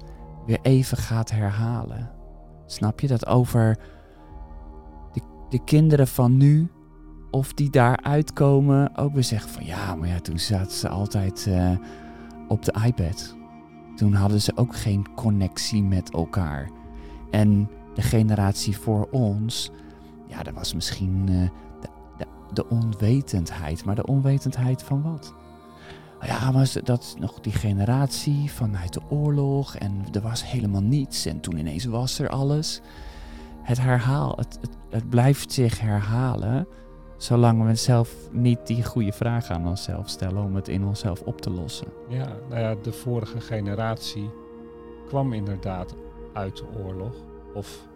[0.47, 2.11] weer even gaat herhalen.
[2.67, 3.79] Snap je dat over
[5.13, 6.71] de, de kinderen van nu,
[7.31, 11.47] of die daar uitkomen, ook weer zeggen van ja, maar ja, toen zaten ze altijd
[11.47, 11.71] eh,
[12.49, 13.37] op de iPad.
[13.97, 16.71] Toen hadden ze ook geen connectie met elkaar.
[17.31, 19.71] En de generatie voor ons,
[20.27, 21.49] ja, dat was misschien eh,
[22.19, 23.85] de, de onwetendheid.
[23.85, 25.35] Maar de onwetendheid van wat?
[26.21, 31.27] Ja, maar dat is nog die generatie vanuit de oorlog en er was helemaal niets
[31.27, 32.81] en toen ineens was er alles.
[33.63, 36.67] Het herhaal, het, het, het blijft zich herhalen
[37.17, 41.41] zolang we zelf niet die goede vraag aan onszelf stellen om het in onszelf op
[41.41, 41.89] te lossen.
[42.09, 44.31] ja, nou ja, de vorige generatie
[45.07, 45.95] kwam inderdaad
[46.33, 47.15] uit de oorlog.
[47.55, 47.89] Of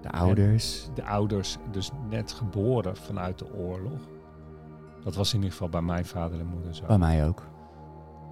[0.00, 4.00] De ouders, de ouders dus net geboren vanuit de oorlog.
[5.08, 6.86] Dat was in ieder geval bij mijn vader en moeder zo.
[6.86, 7.46] bij mij ook.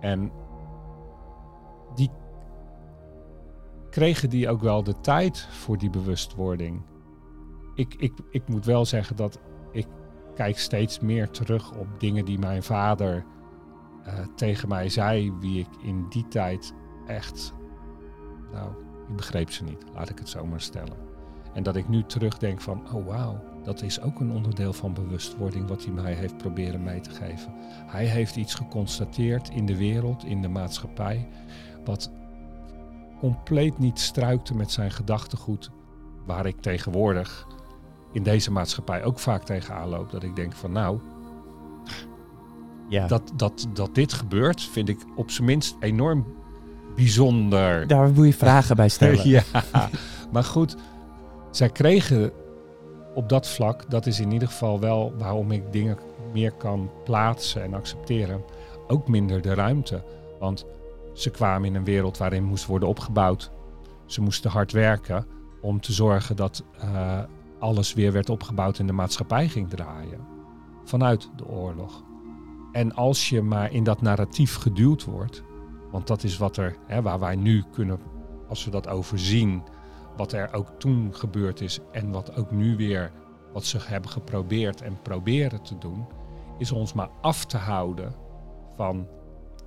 [0.01, 0.33] En
[1.95, 2.11] die
[3.91, 6.83] kregen die ook wel de tijd voor die bewustwording.
[7.75, 9.39] Ik, ik, ik moet wel zeggen dat
[9.73, 9.87] ik
[10.35, 13.25] kijk steeds meer terug op dingen die mijn vader
[14.05, 16.73] eh, tegen mij zei, wie ik in die tijd
[17.07, 17.55] echt,
[18.53, 18.71] nou,
[19.09, 20.97] ik begreep ze niet, laat ik het zo maar stellen.
[21.53, 25.69] En dat ik nu terugdenk van, oh wauw, dat is ook een onderdeel van bewustwording
[25.69, 27.53] wat hij mij heeft proberen mee te geven.
[27.87, 31.29] Hij heeft iets geconstateerd in de wereld, in de maatschappij,
[31.85, 32.11] wat
[33.19, 35.71] compleet niet struikte met zijn gedachtegoed,
[36.27, 37.47] waar ik tegenwoordig
[38.13, 40.11] in deze maatschappij ook vaak tegenaan loop.
[40.11, 40.99] Dat ik denk van nou,
[42.89, 46.27] Ja, dat, dat, dat dit gebeurt, vind ik op zijn minst enorm
[46.95, 47.87] bijzonder.
[47.87, 49.29] daar moet je vragen bij stellen.
[49.29, 49.43] ja,
[50.33, 50.77] maar goed,
[51.51, 52.33] zij kregen
[53.17, 55.99] op dat vlak, dat is in ieder geval wel waarom ik dingen
[56.33, 58.45] meer kan plaatsen en accepteren,
[58.87, 60.05] ook minder de ruimte.
[60.39, 60.67] Want
[61.15, 63.51] ze kwamen in een wereld waarin moest worden opgebouwd.
[64.07, 65.27] Ze moesten hard werken
[65.61, 67.21] om te zorgen dat eh,
[67.59, 70.21] alles weer werd opgebouwd en de maatschappij ging draaien.
[70.85, 72.03] Vanuit de oorlog.
[72.73, 75.43] En als je maar in dat narratief geduwd wordt,
[75.91, 77.99] want dat is wat er, hè, waar wij nu kunnen,
[78.49, 79.63] als we dat overzien,
[80.17, 83.13] wat er ook toen gebeurd is en wat ook nu weer,
[83.53, 86.05] wat ze hebben geprobeerd en proberen te doen,
[86.59, 88.15] is ons maar af te houden
[88.77, 89.07] van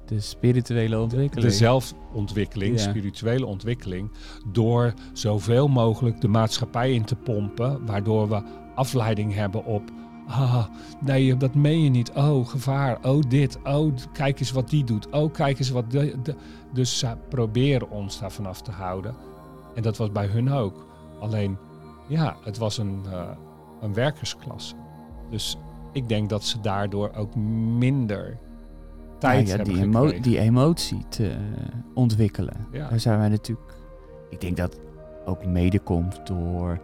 [0.05, 1.47] De spirituele ontwikkeling.
[1.49, 2.89] de zelfontwikkeling, Ja.
[2.89, 4.11] spirituele ontwikkeling,
[4.51, 8.41] door zoveel mogelijk de maatschappij in te pompen, waardoor we
[8.75, 9.81] afleiding hebben op.
[10.27, 10.65] Ah,
[11.05, 12.11] nee, dat meen je niet.
[12.11, 12.97] Oh, gevaar.
[13.05, 13.59] Oh, dit.
[13.63, 15.09] Oh, kijk eens wat die doet.
[15.09, 15.91] Oh, kijk eens wat.
[15.91, 16.35] De, de-
[16.73, 19.15] Dus ze proberen ons daarvan af te houden.
[19.79, 20.85] En dat was bij hun ook.
[21.19, 21.57] Alleen,
[22.07, 23.29] ja, het was een, eh,
[23.81, 24.75] een werkersklasse.
[25.29, 25.57] Dus
[25.91, 28.37] ik denk dat ze daardoor ook minder
[29.19, 31.37] tijd Nou ja, hebben die, emo- die emotie te eh,
[31.93, 32.67] ontwikkelen.
[32.71, 32.89] Ja.
[32.89, 33.73] Daar zijn wij natuurlijk.
[34.29, 34.79] Ik denk dat
[35.25, 36.79] ook mede komt door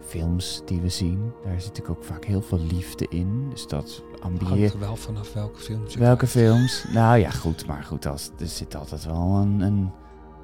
[0.00, 1.32] films die we zien.
[1.44, 3.50] Daar zit natuurlijk ook vaak heel veel liefde in.
[3.50, 4.48] Dus dat ambieer.
[4.48, 6.84] Hangt er wel vanaf welke films Welke films?
[6.92, 7.66] Nou ja, goed.
[7.66, 9.90] Maar goed, als, er zit altijd wel een, een,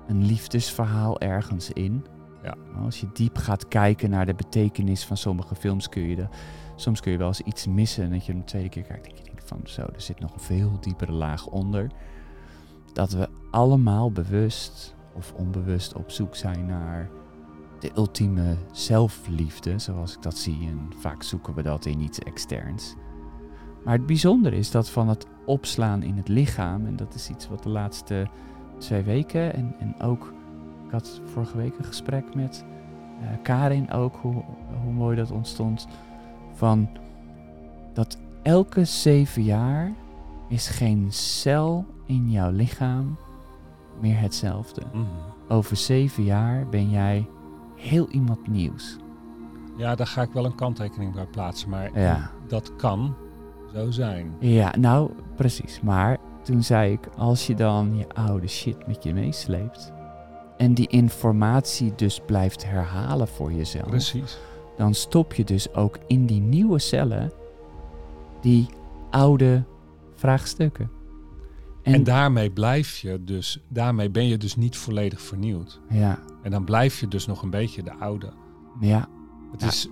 [0.09, 2.05] een liefdesverhaal ergens in.
[2.43, 2.55] Ja.
[2.85, 6.29] Als je diep gaat kijken naar de betekenis van sommige films, kun je de,
[6.77, 8.05] soms kun je wel eens iets missen.
[8.05, 10.35] En dat je een tweede keer kijkt, denk je denkt van zo, er zit nog
[10.35, 11.91] een veel diepere laag onder.
[12.93, 17.11] Dat we allemaal bewust of onbewust op zoek zijn naar
[17.81, 20.69] de ultieme zelfliefde, zoals ik dat zie.
[20.69, 22.95] En vaak zoeken we dat in iets externs.
[23.85, 27.49] Maar het bijzondere is dat van het opslaan in het lichaam, en dat is iets
[27.49, 28.29] wat de laatste
[28.79, 30.33] twee weken, en, en ook,
[30.87, 32.65] ik had vorige week een gesprek met
[33.21, 34.43] eh, Karin ook, hoe,
[34.83, 35.87] hoe mooi dat ontstond,
[36.55, 36.89] van
[37.93, 39.93] dat elke zeven jaar
[40.49, 43.17] is geen cel in jouw lichaam
[44.01, 44.83] meer hetzelfde.
[44.93, 45.05] Mhm.
[45.49, 47.27] Over zeven jaar ben jij
[47.77, 48.97] heel iemand nieuws.
[49.77, 51.69] Ja, daar ga ik wel een kanttekening bij plaatsen.
[51.71, 52.31] Maar Ja.
[52.49, 53.15] dat kan
[53.75, 54.33] zo zijn.
[54.39, 55.81] Ja, nou, precies.
[55.81, 56.19] Maar
[56.49, 59.93] toen zei ik, als je dan je oude shit met je meesleept
[60.57, 64.39] en die informatie dus blijft herhalen voor jezelf, Precies.
[64.77, 67.33] dan stop je dus ook in die nieuwe cellen
[68.41, 68.67] die
[69.11, 69.63] oude
[70.15, 70.91] vraagstukken.
[71.83, 75.81] En, daarmee blijf je dus, daarmee ben je dus niet volledig vernieuwd.
[75.89, 78.33] ja, En dan blijf je dus nog een beetje de oude.
[78.81, 79.09] ja,
[79.53, 79.67] Het Ja.
[79.67, 79.89] is,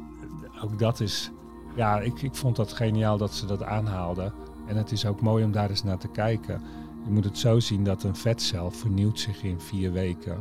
[0.62, 1.30] ook dat is,
[1.76, 4.32] ja, ik, ik vond dat geniaal dat ze dat aanhaalden.
[4.66, 6.62] En het is ook mooi om daar eens naar te kijken.
[7.04, 10.38] Je moet het zo zien dat een vetcel vernieuwt zich in vier weken.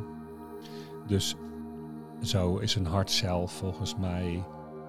[1.08, 1.36] Dus
[2.22, 4.44] zo is een hartcel volgens mij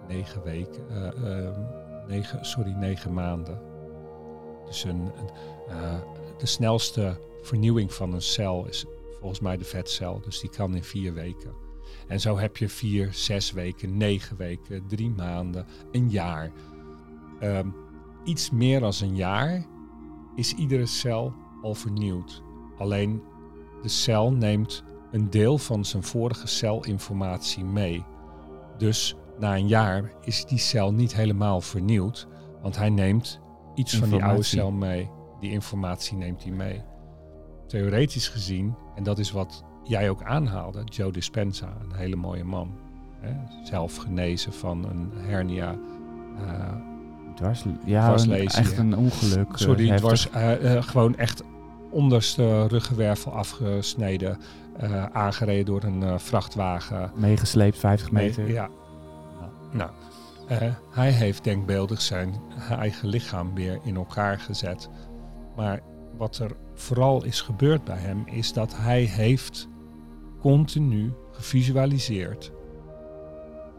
[0.08, 1.56] negen weken, eh, eh,
[2.08, 3.60] negen, sorry, negen maanden.
[4.66, 5.30] Dus een, een,
[5.68, 6.00] eh,
[6.38, 8.84] de snelste vernieuwing van een cel is
[9.18, 10.20] volgens mij de vetcel.
[10.20, 11.52] Dus die kan in vier weken.
[12.06, 16.52] En zo heb je vier, zes weken, negen weken, drie maanden, een jaar.
[17.40, 17.68] Ehm,
[18.26, 19.66] iets meer dan een jaar
[20.34, 22.42] is iedere cel al vernieuwd.
[22.78, 23.22] Alleen
[23.82, 28.04] de cel neemt een deel van zijn vorige celinformatie mee.
[28.78, 32.28] Dus na een jaar is die cel niet helemaal vernieuwd,
[32.62, 33.40] want hij neemt
[33.74, 35.10] iets van die oude cel mee.
[35.40, 36.82] Die informatie neemt hij mee.
[37.66, 42.74] Theoretisch gezien, en dat is wat jij ook aanhaalde, Joe Dispenza, een hele mooie man.
[43.20, 43.34] Hè?
[43.64, 45.78] Zelf genezen van een hernia.
[46.38, 46.74] eh,
[47.36, 48.78] dwars, ja Dwarslezen, echt ja.
[48.78, 49.48] een ongeluk.
[49.48, 51.42] eh, sorry, het was eh, eh, gewoon echt
[51.90, 54.38] onderste ruggenwervel afgesneden.
[55.12, 57.10] aangereden door een vrachtwagen.
[57.14, 58.42] meegesleept 50 meter.
[58.42, 58.68] Nee, ja.
[59.72, 59.90] Nou,
[60.90, 62.34] hij heeft denkbeeldig zijn
[62.70, 64.88] eigen lichaam weer in elkaar gezet.
[65.56, 65.80] Maar
[66.16, 69.68] wat er vooral is gebeurd bij hem, is dat hij heeft
[70.40, 72.52] continu gevisualiseerd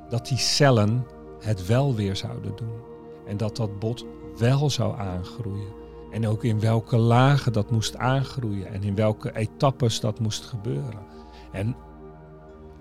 [0.09, 1.05] dat die cellen
[1.39, 2.96] het wel weer zouden doen.
[3.27, 4.05] En dat dat bot
[4.37, 5.73] wel zou aangroeien.
[6.11, 11.05] En ook in welke lagen dat moest aangroeien en in welke etappes dat moest gebeuren.
[11.51, 11.75] En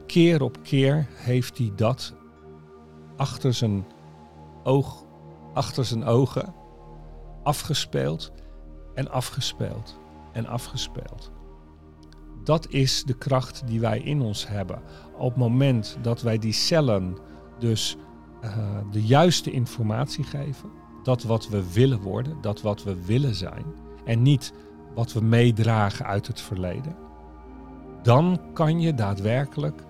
[0.06, 2.14] keer op keer heeft hij dat
[3.16, 3.86] achter zijn
[4.62, 5.04] oog,
[5.54, 6.54] achter zijn ogen
[7.42, 8.32] afgespeeld
[8.94, 9.98] en afgespeeld
[10.32, 11.32] en afgespeeld.
[12.44, 14.82] Dat is de kracht die wij in ons hebben.
[15.18, 17.16] Op het moment dat wij die cellen
[17.58, 17.96] dus
[18.40, 18.56] eh,
[18.90, 20.70] de juiste informatie geven,
[21.02, 23.64] dat wat we willen worden, dat wat we willen zijn,
[24.04, 24.52] en niet
[24.94, 26.96] wat we meedragen uit het verleden,
[28.02, 29.84] dan kan je daadwerkelijk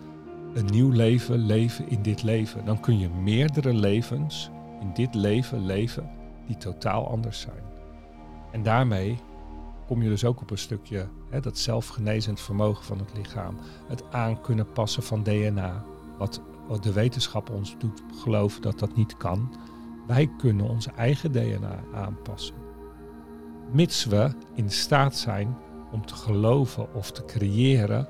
[0.55, 2.65] een nieuw leven leven in dit leven.
[2.65, 6.11] Dan kun je meerdere levens in dit leven leven
[6.47, 7.63] die totaal anders zijn.
[8.53, 9.19] En daarmee
[9.87, 13.57] kom je dus ook op een stukje hè, dat zelfgenezend vermogen van het lichaam.
[13.89, 15.85] Het aan kunnen passen van DNA.
[16.19, 19.55] Wat, wat de wetenschap ons doet geloven dat dat niet kan.
[20.07, 22.55] Wij kunnen onze eigen DNA aanpassen.
[23.73, 25.57] Mits we in staat zijn
[25.93, 28.09] om te geloven of te creëren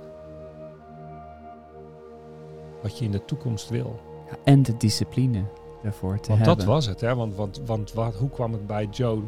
[2.83, 4.01] wat je in de toekomst wil.
[4.31, 5.45] Ja, en de discipline
[5.83, 6.57] daarvoor te Want hebben.
[6.57, 7.15] dat was het, hè?
[7.15, 9.23] Want, want, want wat, hoe kwam het bij Joe?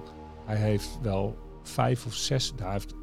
[0.45, 2.95] Hij heeft wel vijf of zes, hij heeft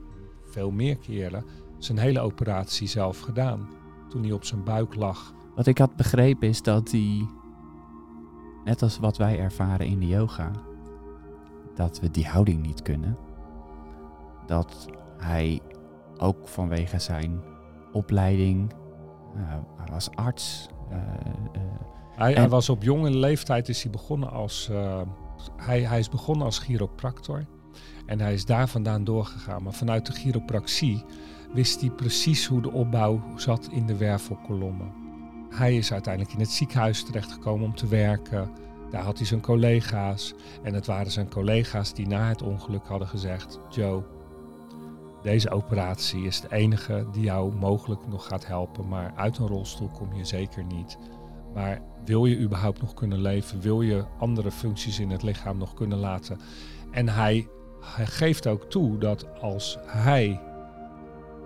[0.44, 1.46] veel meer keren
[1.78, 3.70] zijn hele operatie zelf gedaan.
[4.10, 5.34] Toen hij op zijn buik lag.
[5.56, 7.30] Wat ik had begrepen is dat die,
[8.64, 10.52] net als wat wij ervaren in de yoga,
[11.76, 13.18] dat we die houding niet kunnen.
[14.46, 14.88] Dat
[15.18, 15.62] hij
[16.18, 17.42] ook vanwege zijn
[17.92, 18.74] opleiding,
[19.36, 19.42] eh,
[19.78, 20.68] hij was arts.
[20.90, 24.70] eh, eh, Hij, was op jonge leeftijd is hij begonnen als
[25.56, 27.46] hij, hij is begonnen als chiropractor
[28.06, 29.64] en hij is daar vandaan doorgegaan.
[29.64, 31.04] Maar vanuit de chiropractie
[31.54, 34.92] wist hij precies hoe de opbouw zat in de wervelkolommen.
[35.56, 38.50] Hij is uiteindelijk in het ziekenhuis terechtgekomen om te werken.
[38.90, 40.34] Daar had hij zijn collega's
[40.64, 44.04] en het waren zijn collega's die na het ongeluk hadden gezegd: Joe,
[45.22, 49.88] deze operatie is de enige die jou mogelijk nog gaat helpen, maar uit een rolstoel
[49.88, 50.98] kom je zeker niet.
[51.54, 53.62] Maar wil je überhaupt nog kunnen leven?
[53.62, 56.40] Wil je andere functies in het lichaam nog kunnen laten?
[56.92, 57.48] En hij,
[57.96, 60.42] hij geeft ook toe dat als hij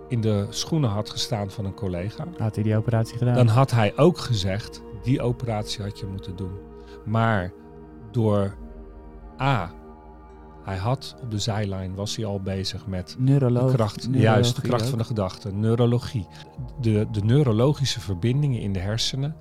[0.10, 3.36] in de schoenen had gestaan van een collega, had hij die operatie gedaan?
[3.36, 6.54] dan had hij ook gezegd: die operatie had je moeten doen.
[7.06, 7.52] Maar
[8.12, 8.56] door
[9.42, 9.72] A,
[10.64, 14.56] hij had op de zijlijn was hij al bezig met Neuroloog, de kracht, neurologie juist
[14.56, 14.90] de kracht ook.
[14.90, 16.28] van de gedachte, neurologie.
[16.82, 19.36] De, de neurologische verbindingen in de hersenen,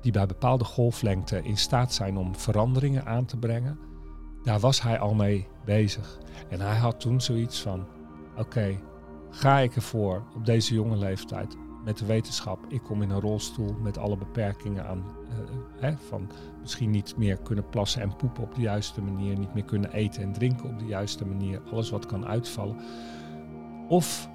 [0.00, 3.78] die bij bepaalde golflengten in staat zijn om veranderingen aan te brengen,
[4.42, 6.18] daar was hij al mee bezig.
[6.48, 7.86] En hij had toen zoiets van:
[8.36, 8.78] oké,
[9.30, 12.58] ga ik ervoor op deze jonge leeftijd met de wetenschap.
[12.68, 15.04] Ik kom in een rolstoel met alle beperkingen aan.
[15.28, 19.38] eh, hè, van misschien niet meer kunnen plassen en poepen op de juiste manier.
[19.38, 21.60] Niet meer kunnen eten en drinken op de juiste manier.
[21.72, 22.76] Alles wat kan uitvallen.
[23.88, 24.28] Of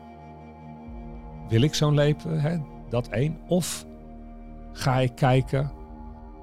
[1.49, 2.57] wil ik zo'n leven, hè,
[2.89, 3.37] dat één.
[3.47, 3.85] Of
[4.71, 5.71] ga ik kijken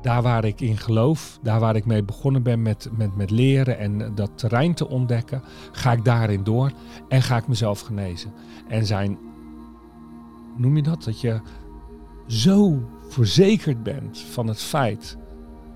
[0.02, 3.78] daar waar ik in geloof, daar waar ik mee begonnen ben met, met, met leren
[3.78, 5.42] en dat terrein te ontdekken,
[5.72, 6.70] ga ik daarin door
[7.08, 8.32] en ga ik mezelf genezen.
[8.68, 9.18] En zijn,
[10.56, 11.40] noem je dat, dat je
[12.26, 15.16] zo verzekerd bent van het feit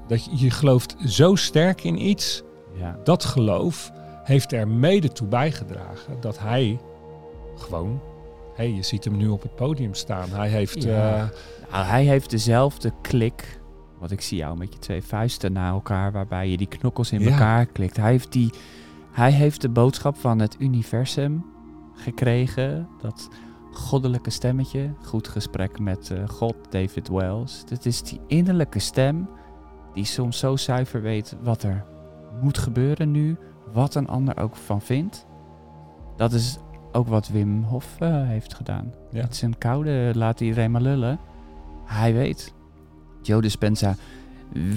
[0.09, 2.43] dat je, je gelooft zo sterk in iets,
[2.79, 2.99] Ja.
[3.05, 3.93] dat geloof
[4.25, 6.81] heeft er mede toe bijgedragen dat hij
[7.57, 8.01] gewoon,
[8.55, 10.29] hé, je ziet hem nu op het podium staan.
[10.31, 11.16] Hij heeft, Ja.
[11.16, 11.25] eh,
[11.72, 13.61] Nou, hij heeft dezelfde klik.
[14.05, 17.21] Wat ik zie jou met je twee vuisten naar elkaar, waarbij je die knokkels in
[17.21, 17.31] Ja.
[17.31, 17.97] elkaar klikt.
[17.97, 18.53] Hij heeft, die,
[19.13, 21.45] hij heeft de boodschap van het universum
[21.95, 22.89] gekregen.
[23.01, 23.29] Dat
[23.73, 24.95] goddelijke stemmetje.
[25.05, 27.65] Goed gesprek met eh, God, David Wells.
[27.69, 29.29] Het is die innerlijke stem
[29.93, 31.85] die soms zo zuiver weet wat er
[32.43, 33.37] moet gebeuren nu.
[33.73, 35.27] Wat een ander ook van vindt.
[36.17, 36.59] Dat is
[36.93, 38.93] ook wat Wim Hof eh, heeft gedaan.
[39.11, 39.23] Ja.
[39.23, 41.19] Met zijn koude laat iedereen maar lullen.
[41.85, 42.55] Hij weet.
[43.27, 43.97] Joe Dispenza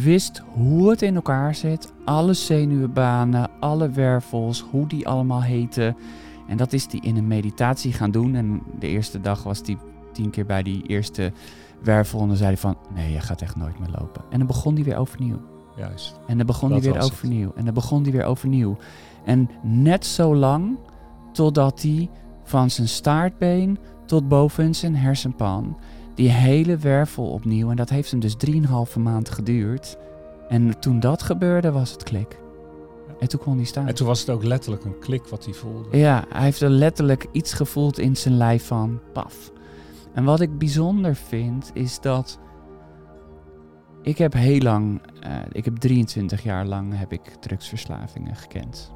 [0.03, 1.93] wist hoe het in elkaar zit.
[2.05, 5.95] Alle zenuwbanen, alle wervels, hoe die allemaal heten.
[6.47, 8.35] En dat is hij in een meditatie gaan doen.
[8.35, 9.77] En de eerste dag was hij
[10.13, 11.31] tien keer bij die eerste
[11.83, 12.21] wervel.
[12.21, 14.23] En dan zei hij van, nee, je gaat echt nooit meer lopen.
[14.29, 15.39] En dan begon hij weer overnieuw.
[15.75, 16.19] juist.
[16.27, 17.03] En dan begon hij weer het.
[17.03, 17.51] overnieuw.
[17.55, 18.77] En dan begon hij weer overnieuw.
[19.25, 20.77] En net zo lang
[21.31, 22.09] totdat hij
[22.43, 25.77] van zijn staartbeen tot boven zijn hersenpan
[26.18, 27.70] die hele wervel opnieuw.
[27.70, 29.97] En dat heeft hem dus 3,5 maand geduurd.
[30.49, 32.39] En toen dat gebeurde, was het klik.
[33.20, 33.88] En toen kon hij staan.
[33.88, 35.97] En toen was het ook letterlijk een klik wat hij voelde.
[35.97, 39.51] Ja, hij heeft er letterlijk iets gevoeld in zijn lijf van paf.
[40.13, 42.39] En wat ik bijzonder vind, is dat
[44.01, 48.91] ik heb heel lang, eh, ik heb 23 jaar lang heb ik drugsverslavingen gekend.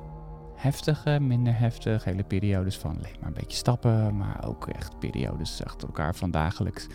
[0.62, 5.64] Heftige, minder heftig, hele periodes van alleen maar een beetje stappen, maar ook echt periodes
[5.64, 6.88] achter elkaar van dagelijks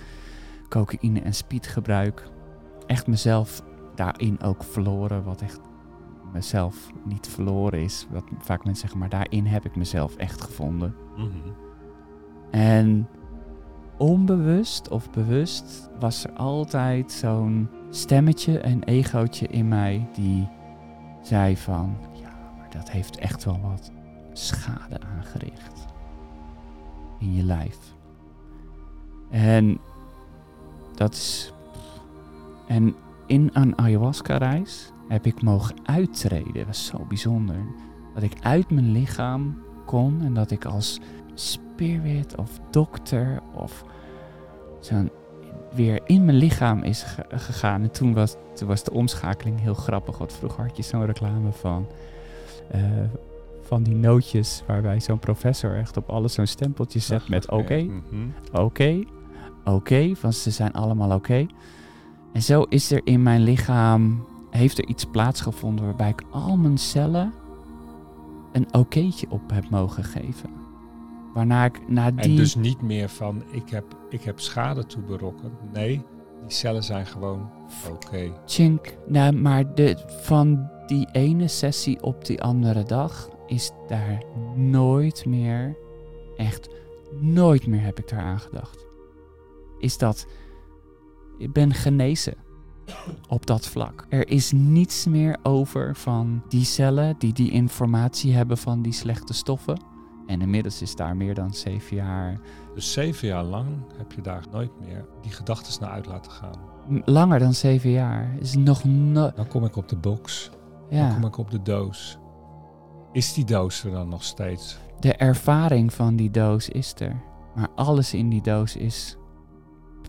[0.68, 2.28] cocaïne en speedgebruik.
[2.86, 3.62] Echt mezelf
[3.94, 5.60] daarin ook verloren, wat echt
[6.32, 8.06] mezelf niet verloren is.
[8.10, 10.94] Wat vaak mensen zeggen, maar daarin heb ik mezelf echt gevonden.
[11.16, 11.50] Mhm.
[12.50, 13.08] En
[13.98, 20.48] onbewust of bewust was er altijd zo'n stemmetje, een egootje in mij die
[21.22, 21.96] zei van,
[22.77, 23.91] dat heeft echt wel wat
[24.33, 25.87] schade aangericht
[27.18, 27.79] in je lijf.
[29.31, 29.79] En
[30.95, 31.53] dat is.
[32.66, 32.95] En
[33.27, 36.55] in een ayahuasca-reis heb ik mogen uittreden.
[36.55, 37.57] Dat was zo bijzonder.
[38.14, 41.01] Dat ik uit mijn lichaam kon en dat ik als
[41.35, 43.85] spirit of dokter of
[44.81, 45.11] zo'n
[45.74, 47.83] weer in mijn lichaam is ge- gegaan.
[47.83, 50.18] En toen was, toen was de omschakeling heel grappig.
[50.18, 51.87] Want vroeger had je zo'n reclame van,
[52.70, 52.80] eh,
[53.62, 58.26] van die nootjes waarbij zo'n professor echt op alles zo'n stempeltje zet met oké, Mhm.
[58.52, 59.02] oké,
[59.64, 61.46] oké, van ze zijn allemaal oké.
[62.32, 66.78] En zo is er in mijn lichaam, heeft er iets plaatsgevonden waarbij ik al mijn
[66.78, 67.32] cellen
[68.52, 70.50] een okéetje op heb mogen geven.
[71.34, 72.20] Waarna ik na die...
[72.20, 75.52] En dus niet meer van ik heb, ik heb schade toeberokkend.
[75.72, 76.02] Nee,
[76.42, 77.50] die cellen zijn gewoon
[77.90, 78.32] oké.
[78.46, 84.22] Chink, nou, maar de, van die ene sessie op die andere dag is daar
[84.55, 85.76] nooit meer,
[86.37, 86.68] echt
[87.20, 88.87] nooit meer heb ik daar aan gedacht.
[89.78, 90.26] Is dat,
[91.39, 92.34] ik ben genezen
[93.28, 94.07] op dat vlak.
[94.09, 99.32] Er is niets meer over van die cellen die die informatie hebben van die slechte
[99.32, 99.80] stoffen.
[100.26, 102.41] En inmiddels is daar meer dan zeven jaar,
[102.74, 106.59] Dus zeven jaar lang heb je daar nooit meer die gedachten naar uit laten gaan.
[107.05, 110.51] langer dan zeven jaar, is nog nooit, Dan kom ik op de box.
[110.91, 111.12] Dan ja.
[111.14, 112.18] kom ik op de doos.
[113.12, 114.78] Is die doos er dan nog steeds?
[115.01, 117.22] De ervaring van die doos is er.
[117.55, 119.16] Maar alles in die doos is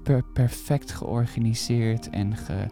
[0.04, 2.68] per- perfect georganiseerd en ge-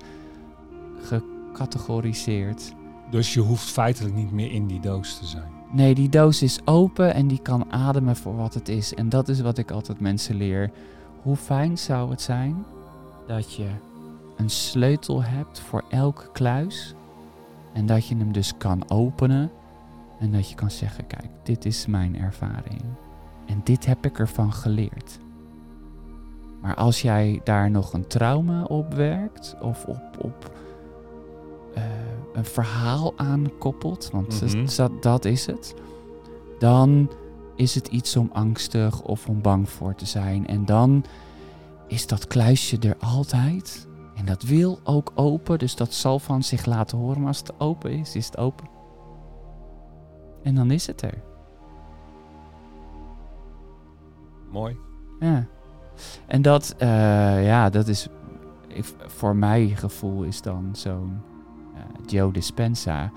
[1.02, 2.74] gecategoriseerd.
[3.10, 5.54] Dus je hoeft feitelijk niet meer in die doos te zijn.
[5.72, 8.94] Nee, die doos is open en die kan ademen voor wat het is.
[8.94, 10.72] En dat is wat ik altijd mensen leer.
[11.22, 12.66] Hoe fijn zou het zijn
[13.28, 13.68] dat je
[14.38, 16.94] een sleutel hebt voor elke kluis.
[17.76, 19.52] En dat je hem dus kan openen.
[20.20, 22.82] En dat je kan zeggen, kijk, dit is mijn ervaring.
[23.46, 25.20] En dit heb ik ervan geleerd.
[26.62, 30.52] Maar als jij daar nog een trauma op werkt of op, op
[31.74, 31.84] eh,
[32.34, 34.66] een verhaal aan koppelt, want Mhm.
[34.76, 35.74] dat, dat is het,
[36.60, 37.10] dan
[37.56, 40.48] is het iets om angstig of om bang voor te zijn.
[40.48, 41.04] En dan
[41.88, 43.88] is dat kluisje er altijd.
[44.16, 47.20] En dat wil ook open, dus dat zal van zich laten horen.
[47.20, 48.68] Maar als het open is, is het open.
[50.44, 51.24] En dan is het er.
[54.52, 54.78] Mooi.
[55.20, 55.46] Ja.
[56.26, 58.08] En dat, eh, ja, dat is
[59.08, 61.22] voor mij gevoel is dan zo'n
[61.76, 63.12] eh, Joe Dispenza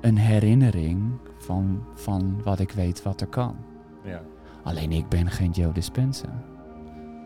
[0.00, 3.56] een herinnering van, van wat ik weet wat er kan.
[4.04, 4.22] Ja.
[4.62, 6.42] Alleen ik ben geen Joe Dispenza.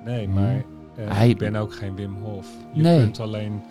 [0.04, 0.64] Nee, maar
[0.94, 2.46] Hij- ik ben ook geen Wim Hof.
[2.72, 3.00] Je Nee.
[3.02, 3.62] kunt alleen...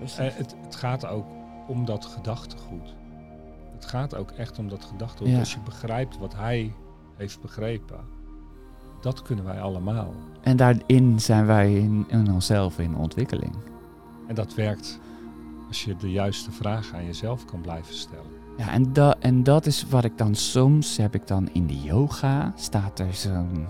[0.00, 1.26] eh, het, het gaat ook
[1.68, 2.94] om dat gedachtegoed.
[3.74, 5.32] Het gaat ook echt om dat gedachtegoed.
[5.32, 5.38] Ja.
[5.38, 6.72] Als je begrijpt wat hij
[7.16, 7.98] heeft begrepen,
[9.00, 10.14] dat kunnen wij allemaal.
[10.42, 13.54] En daarin zijn wij in, in onszelf in ontwikkeling.
[14.26, 15.00] En dat werkt
[15.68, 18.36] als je de juiste vragen aan jezelf kan blijven stellen.
[18.56, 21.80] Ja, en, da en dat is wat ik dan soms heb ik dan in de
[21.80, 22.52] yoga.
[22.56, 23.66] Staat er zo'n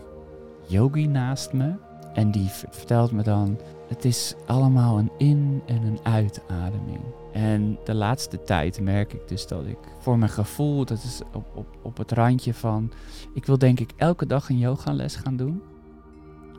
[0.67, 1.73] yogi naast me.
[2.15, 7.01] En die vertelt me dan: het is allemaal een in- en een uitademing.
[7.33, 11.47] En de laatste tijd merk ik dus dat ik voor mijn gevoel, dat is op,
[11.55, 12.93] op, op het randje van.
[13.35, 15.63] Ik wil denk ik elke dag een yogales gaan doen.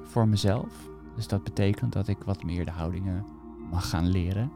[0.03, 0.87] Voor mezelf.
[1.15, 3.25] Dus dat betekent dat ik wat meer de houdingen
[3.71, 4.51] mag gaan leren.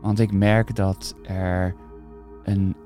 [0.00, 1.74] Want ik merk dat er
[2.42, 2.76] een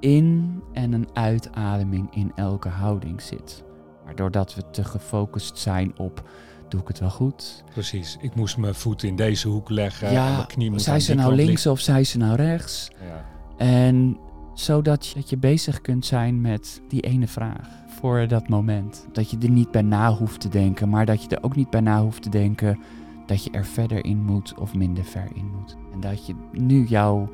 [0.00, 3.64] in- en een uitademing in elke houding zit.
[4.04, 6.22] Maar doordat we te gefocust zijn op,
[6.70, 7.64] doe ik het wel goed?
[7.72, 8.16] Precies.
[8.20, 10.08] Ik moest mijn voet in deze hoek leggen.
[10.08, 12.90] en ja, mijn knie moet aan ze nou links of zijn ze nou rechts?
[13.08, 13.24] Ja.
[13.56, 14.18] En
[14.54, 19.06] zodat je, dat je bezig kunt zijn met die ene vraag voor dat moment.
[19.12, 21.70] Dat je er niet bij na hoeft te denken, maar dat je er ook niet
[21.70, 22.78] bij na hoeft te denken
[23.26, 25.76] dat je er verder in moet of minder ver in moet.
[25.92, 27.30] En dat je nu jouw,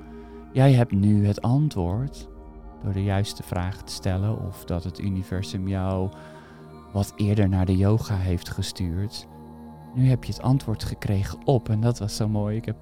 [0.52, 2.28] jij hebt nu het antwoord
[2.82, 6.10] door de juiste vraag te stellen of dat het universum jou
[6.96, 9.26] wat eerder naar de yoga heeft gestuurd.
[9.94, 12.56] Nu heb je het antwoord gekregen op en dat was zo mooi.
[12.56, 12.76] Ik heb,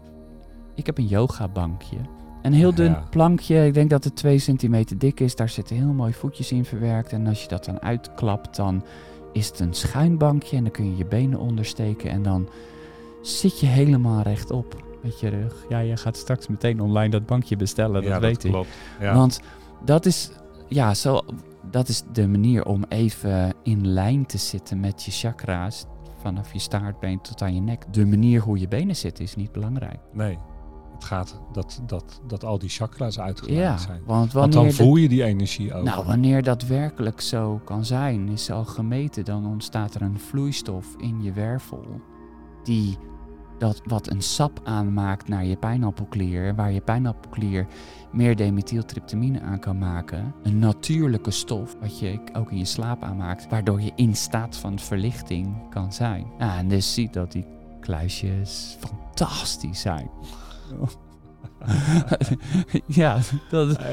[0.75, 1.97] ik heb een yogabankje.
[2.43, 3.05] Een heel dun Ja.
[3.11, 5.37] plankje, ik denk dat het 2 centimeter dik is.
[5.37, 7.13] Daar zitten heel mooie voetjes in verwerkt.
[7.13, 8.85] En als je dat dan uitklapt, dan
[9.33, 10.57] is het een schuin bankje.
[10.57, 12.11] En dan kun je je benen ondersteken.
[12.11, 12.49] En dan
[13.23, 15.65] zit je helemaal rechtop met je rug.
[15.69, 18.51] Ja, je gaat straks meteen online dat bankje bestellen, dat ja, weet dat ik.
[18.51, 18.69] klopt.
[19.01, 19.15] Ja.
[19.15, 19.41] Want
[19.85, 20.31] dat is,
[20.69, 21.21] ja, zo,
[21.71, 25.87] dat is de manier om even in lijn te zitten met je chakra's.
[26.21, 27.85] Vanaf je staartbeen tot aan je nek.
[27.91, 29.99] De manier hoe je benen zitten is niet belangrijk.
[30.13, 30.39] Nee,
[30.95, 34.03] het gaat dat, dat, dat al die chakra's uitgeleid Ja, zijn.
[34.05, 35.85] want Want dan voel je die energie ook.
[35.85, 40.87] Nou, wanneer dat werkelijk zo kan zijn, is al gemeten, dan ontstaat er een vloeistof
[40.99, 42.01] in je wervel
[42.63, 42.99] die
[43.65, 47.67] dat wat een sap aanmaakt naar je pijnappelklier, waar je pijnappelklier
[48.13, 50.35] meer dimethyltryptamine aan kan maken.
[50.43, 54.79] Een natuurlijke stof, wat je ook in je slaap aanmaakt, waardoor je in staat van
[54.79, 56.27] verlichting kan zijn.
[56.39, 57.47] En dus ziet dat die
[57.81, 60.11] kluisjes fantastisch zijn.
[62.87, 63.19] ja,
[63.51, 63.85] dat is, Eh,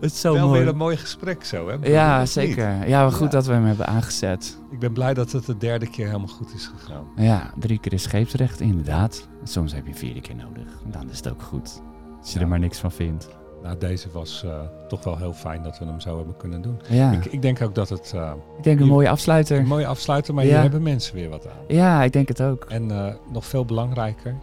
[0.00, 0.60] het is zo wel mooi.
[0.60, 1.76] weer een mooi gesprek zo, hè?
[1.82, 2.28] Ja, niet?
[2.28, 2.88] zeker.
[2.88, 3.28] Ja, maar goed Ja.
[3.28, 4.58] dat we hem hebben aangezet.
[4.70, 7.04] Ik ben blij dat het de derde keer helemaal goed is gegaan.
[7.16, 9.28] Ja, drie keer is scheepsrecht, inderdaad.
[9.44, 10.66] Soms heb je vierde keer nodig.
[10.86, 11.82] Dan is het ook goed.
[12.20, 12.44] Als je Ja.
[12.44, 13.28] er maar niks van vindt.
[13.62, 14.50] Nou, deze was eh,
[14.88, 16.80] toch wel heel fijn dat we hem zo hebben kunnen doen.
[16.88, 19.58] Ja, Ik, ik, ik denk ook dat het eh, denk een mooie afsluiter.
[19.58, 20.50] een mooie afsluiter, maar Ja.
[20.50, 21.76] hier hebben mensen weer wat aan.
[21.76, 22.64] Ja, ik denk het ook.
[22.64, 22.86] En
[23.32, 24.36] nog veel belangrijker,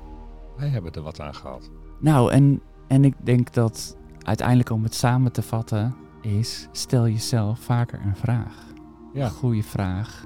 [0.57, 1.69] wij hebben er wat aan gehad.
[1.99, 6.67] Nou, en, en ik denk dat uiteindelijk om het samen te vatten is...
[6.71, 8.65] stel jezelf vaker een vraag.
[9.13, 9.25] Ja.
[9.25, 10.25] Een goede vraag.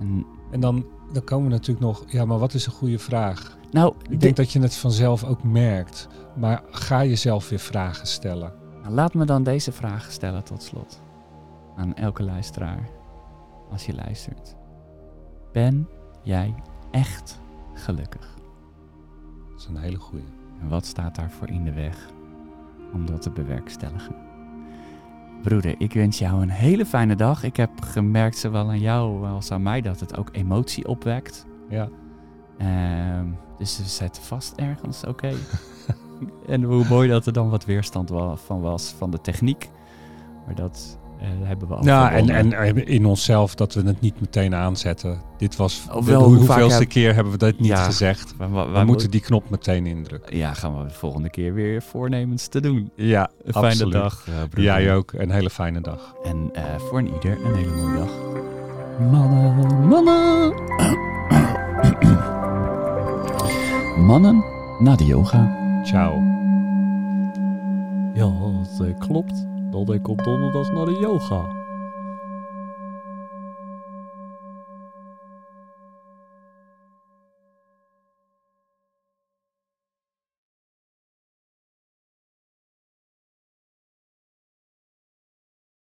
[0.00, 3.56] En, En dan, dan komen we natuurlijk nog, ja, maar wat is een goede vraag?
[3.70, 6.08] nou, Ik denk dat je het vanzelf ook merkt.
[6.36, 8.52] Maar ga jezelf weer vragen stellen.
[8.82, 11.00] Nou, laat me dan deze vraag stellen tot slot.
[11.76, 12.88] Aan elke luisteraar.
[13.70, 14.54] Als je luistert.
[15.52, 15.88] Ben
[16.22, 16.54] jij
[16.90, 17.40] echt
[17.74, 18.34] gelukkig?
[19.50, 20.24] Dat is een hele goede.
[20.60, 22.10] En wat staat daarvoor in de weg
[22.92, 24.14] om dat te bewerkstelligen?
[25.42, 27.42] Broeder, ik wens jou een hele fijne dag.
[27.42, 31.46] Ik heb gemerkt, zowel aan jou als aan mij, dat het ook emotie opwekt.
[31.68, 31.88] Ja,
[32.58, 33.26] Ehm,
[33.58, 35.32] dus we zetten vast ergens, oké.
[36.46, 39.70] en hoe mooi dat er dan wat weerstand van was van de techniek.
[40.46, 44.20] Maar dat eh, hebben we al ja en, en in onszelf dat we het niet
[44.20, 45.20] meteen aanzetten.
[45.38, 47.84] Dit was, Oh, wel, hoe, hoeveelste heb- keer hebben we dat niet Ja.
[47.84, 48.34] gezegd.
[48.38, 50.36] we, We moeten die knop meteen indrukken.
[50.36, 52.90] Ja, gaan we de volgende keer weer voornemens te doen.
[52.94, 54.24] Ja, Een fijne dag.
[54.28, 54.62] eh, broeder.
[54.62, 55.12] Jij ook.
[55.12, 56.14] Een hele fijne dag.
[56.24, 58.10] En eh, voor een ieder een hele mooie dag.
[59.10, 60.54] Mannen, mannen.
[64.06, 64.44] mannen
[64.78, 65.56] na de yoga.
[65.84, 66.22] Ciao.
[68.14, 68.32] Ja,
[68.78, 71.65] het klopt dat ik op donderdag naar de yoga.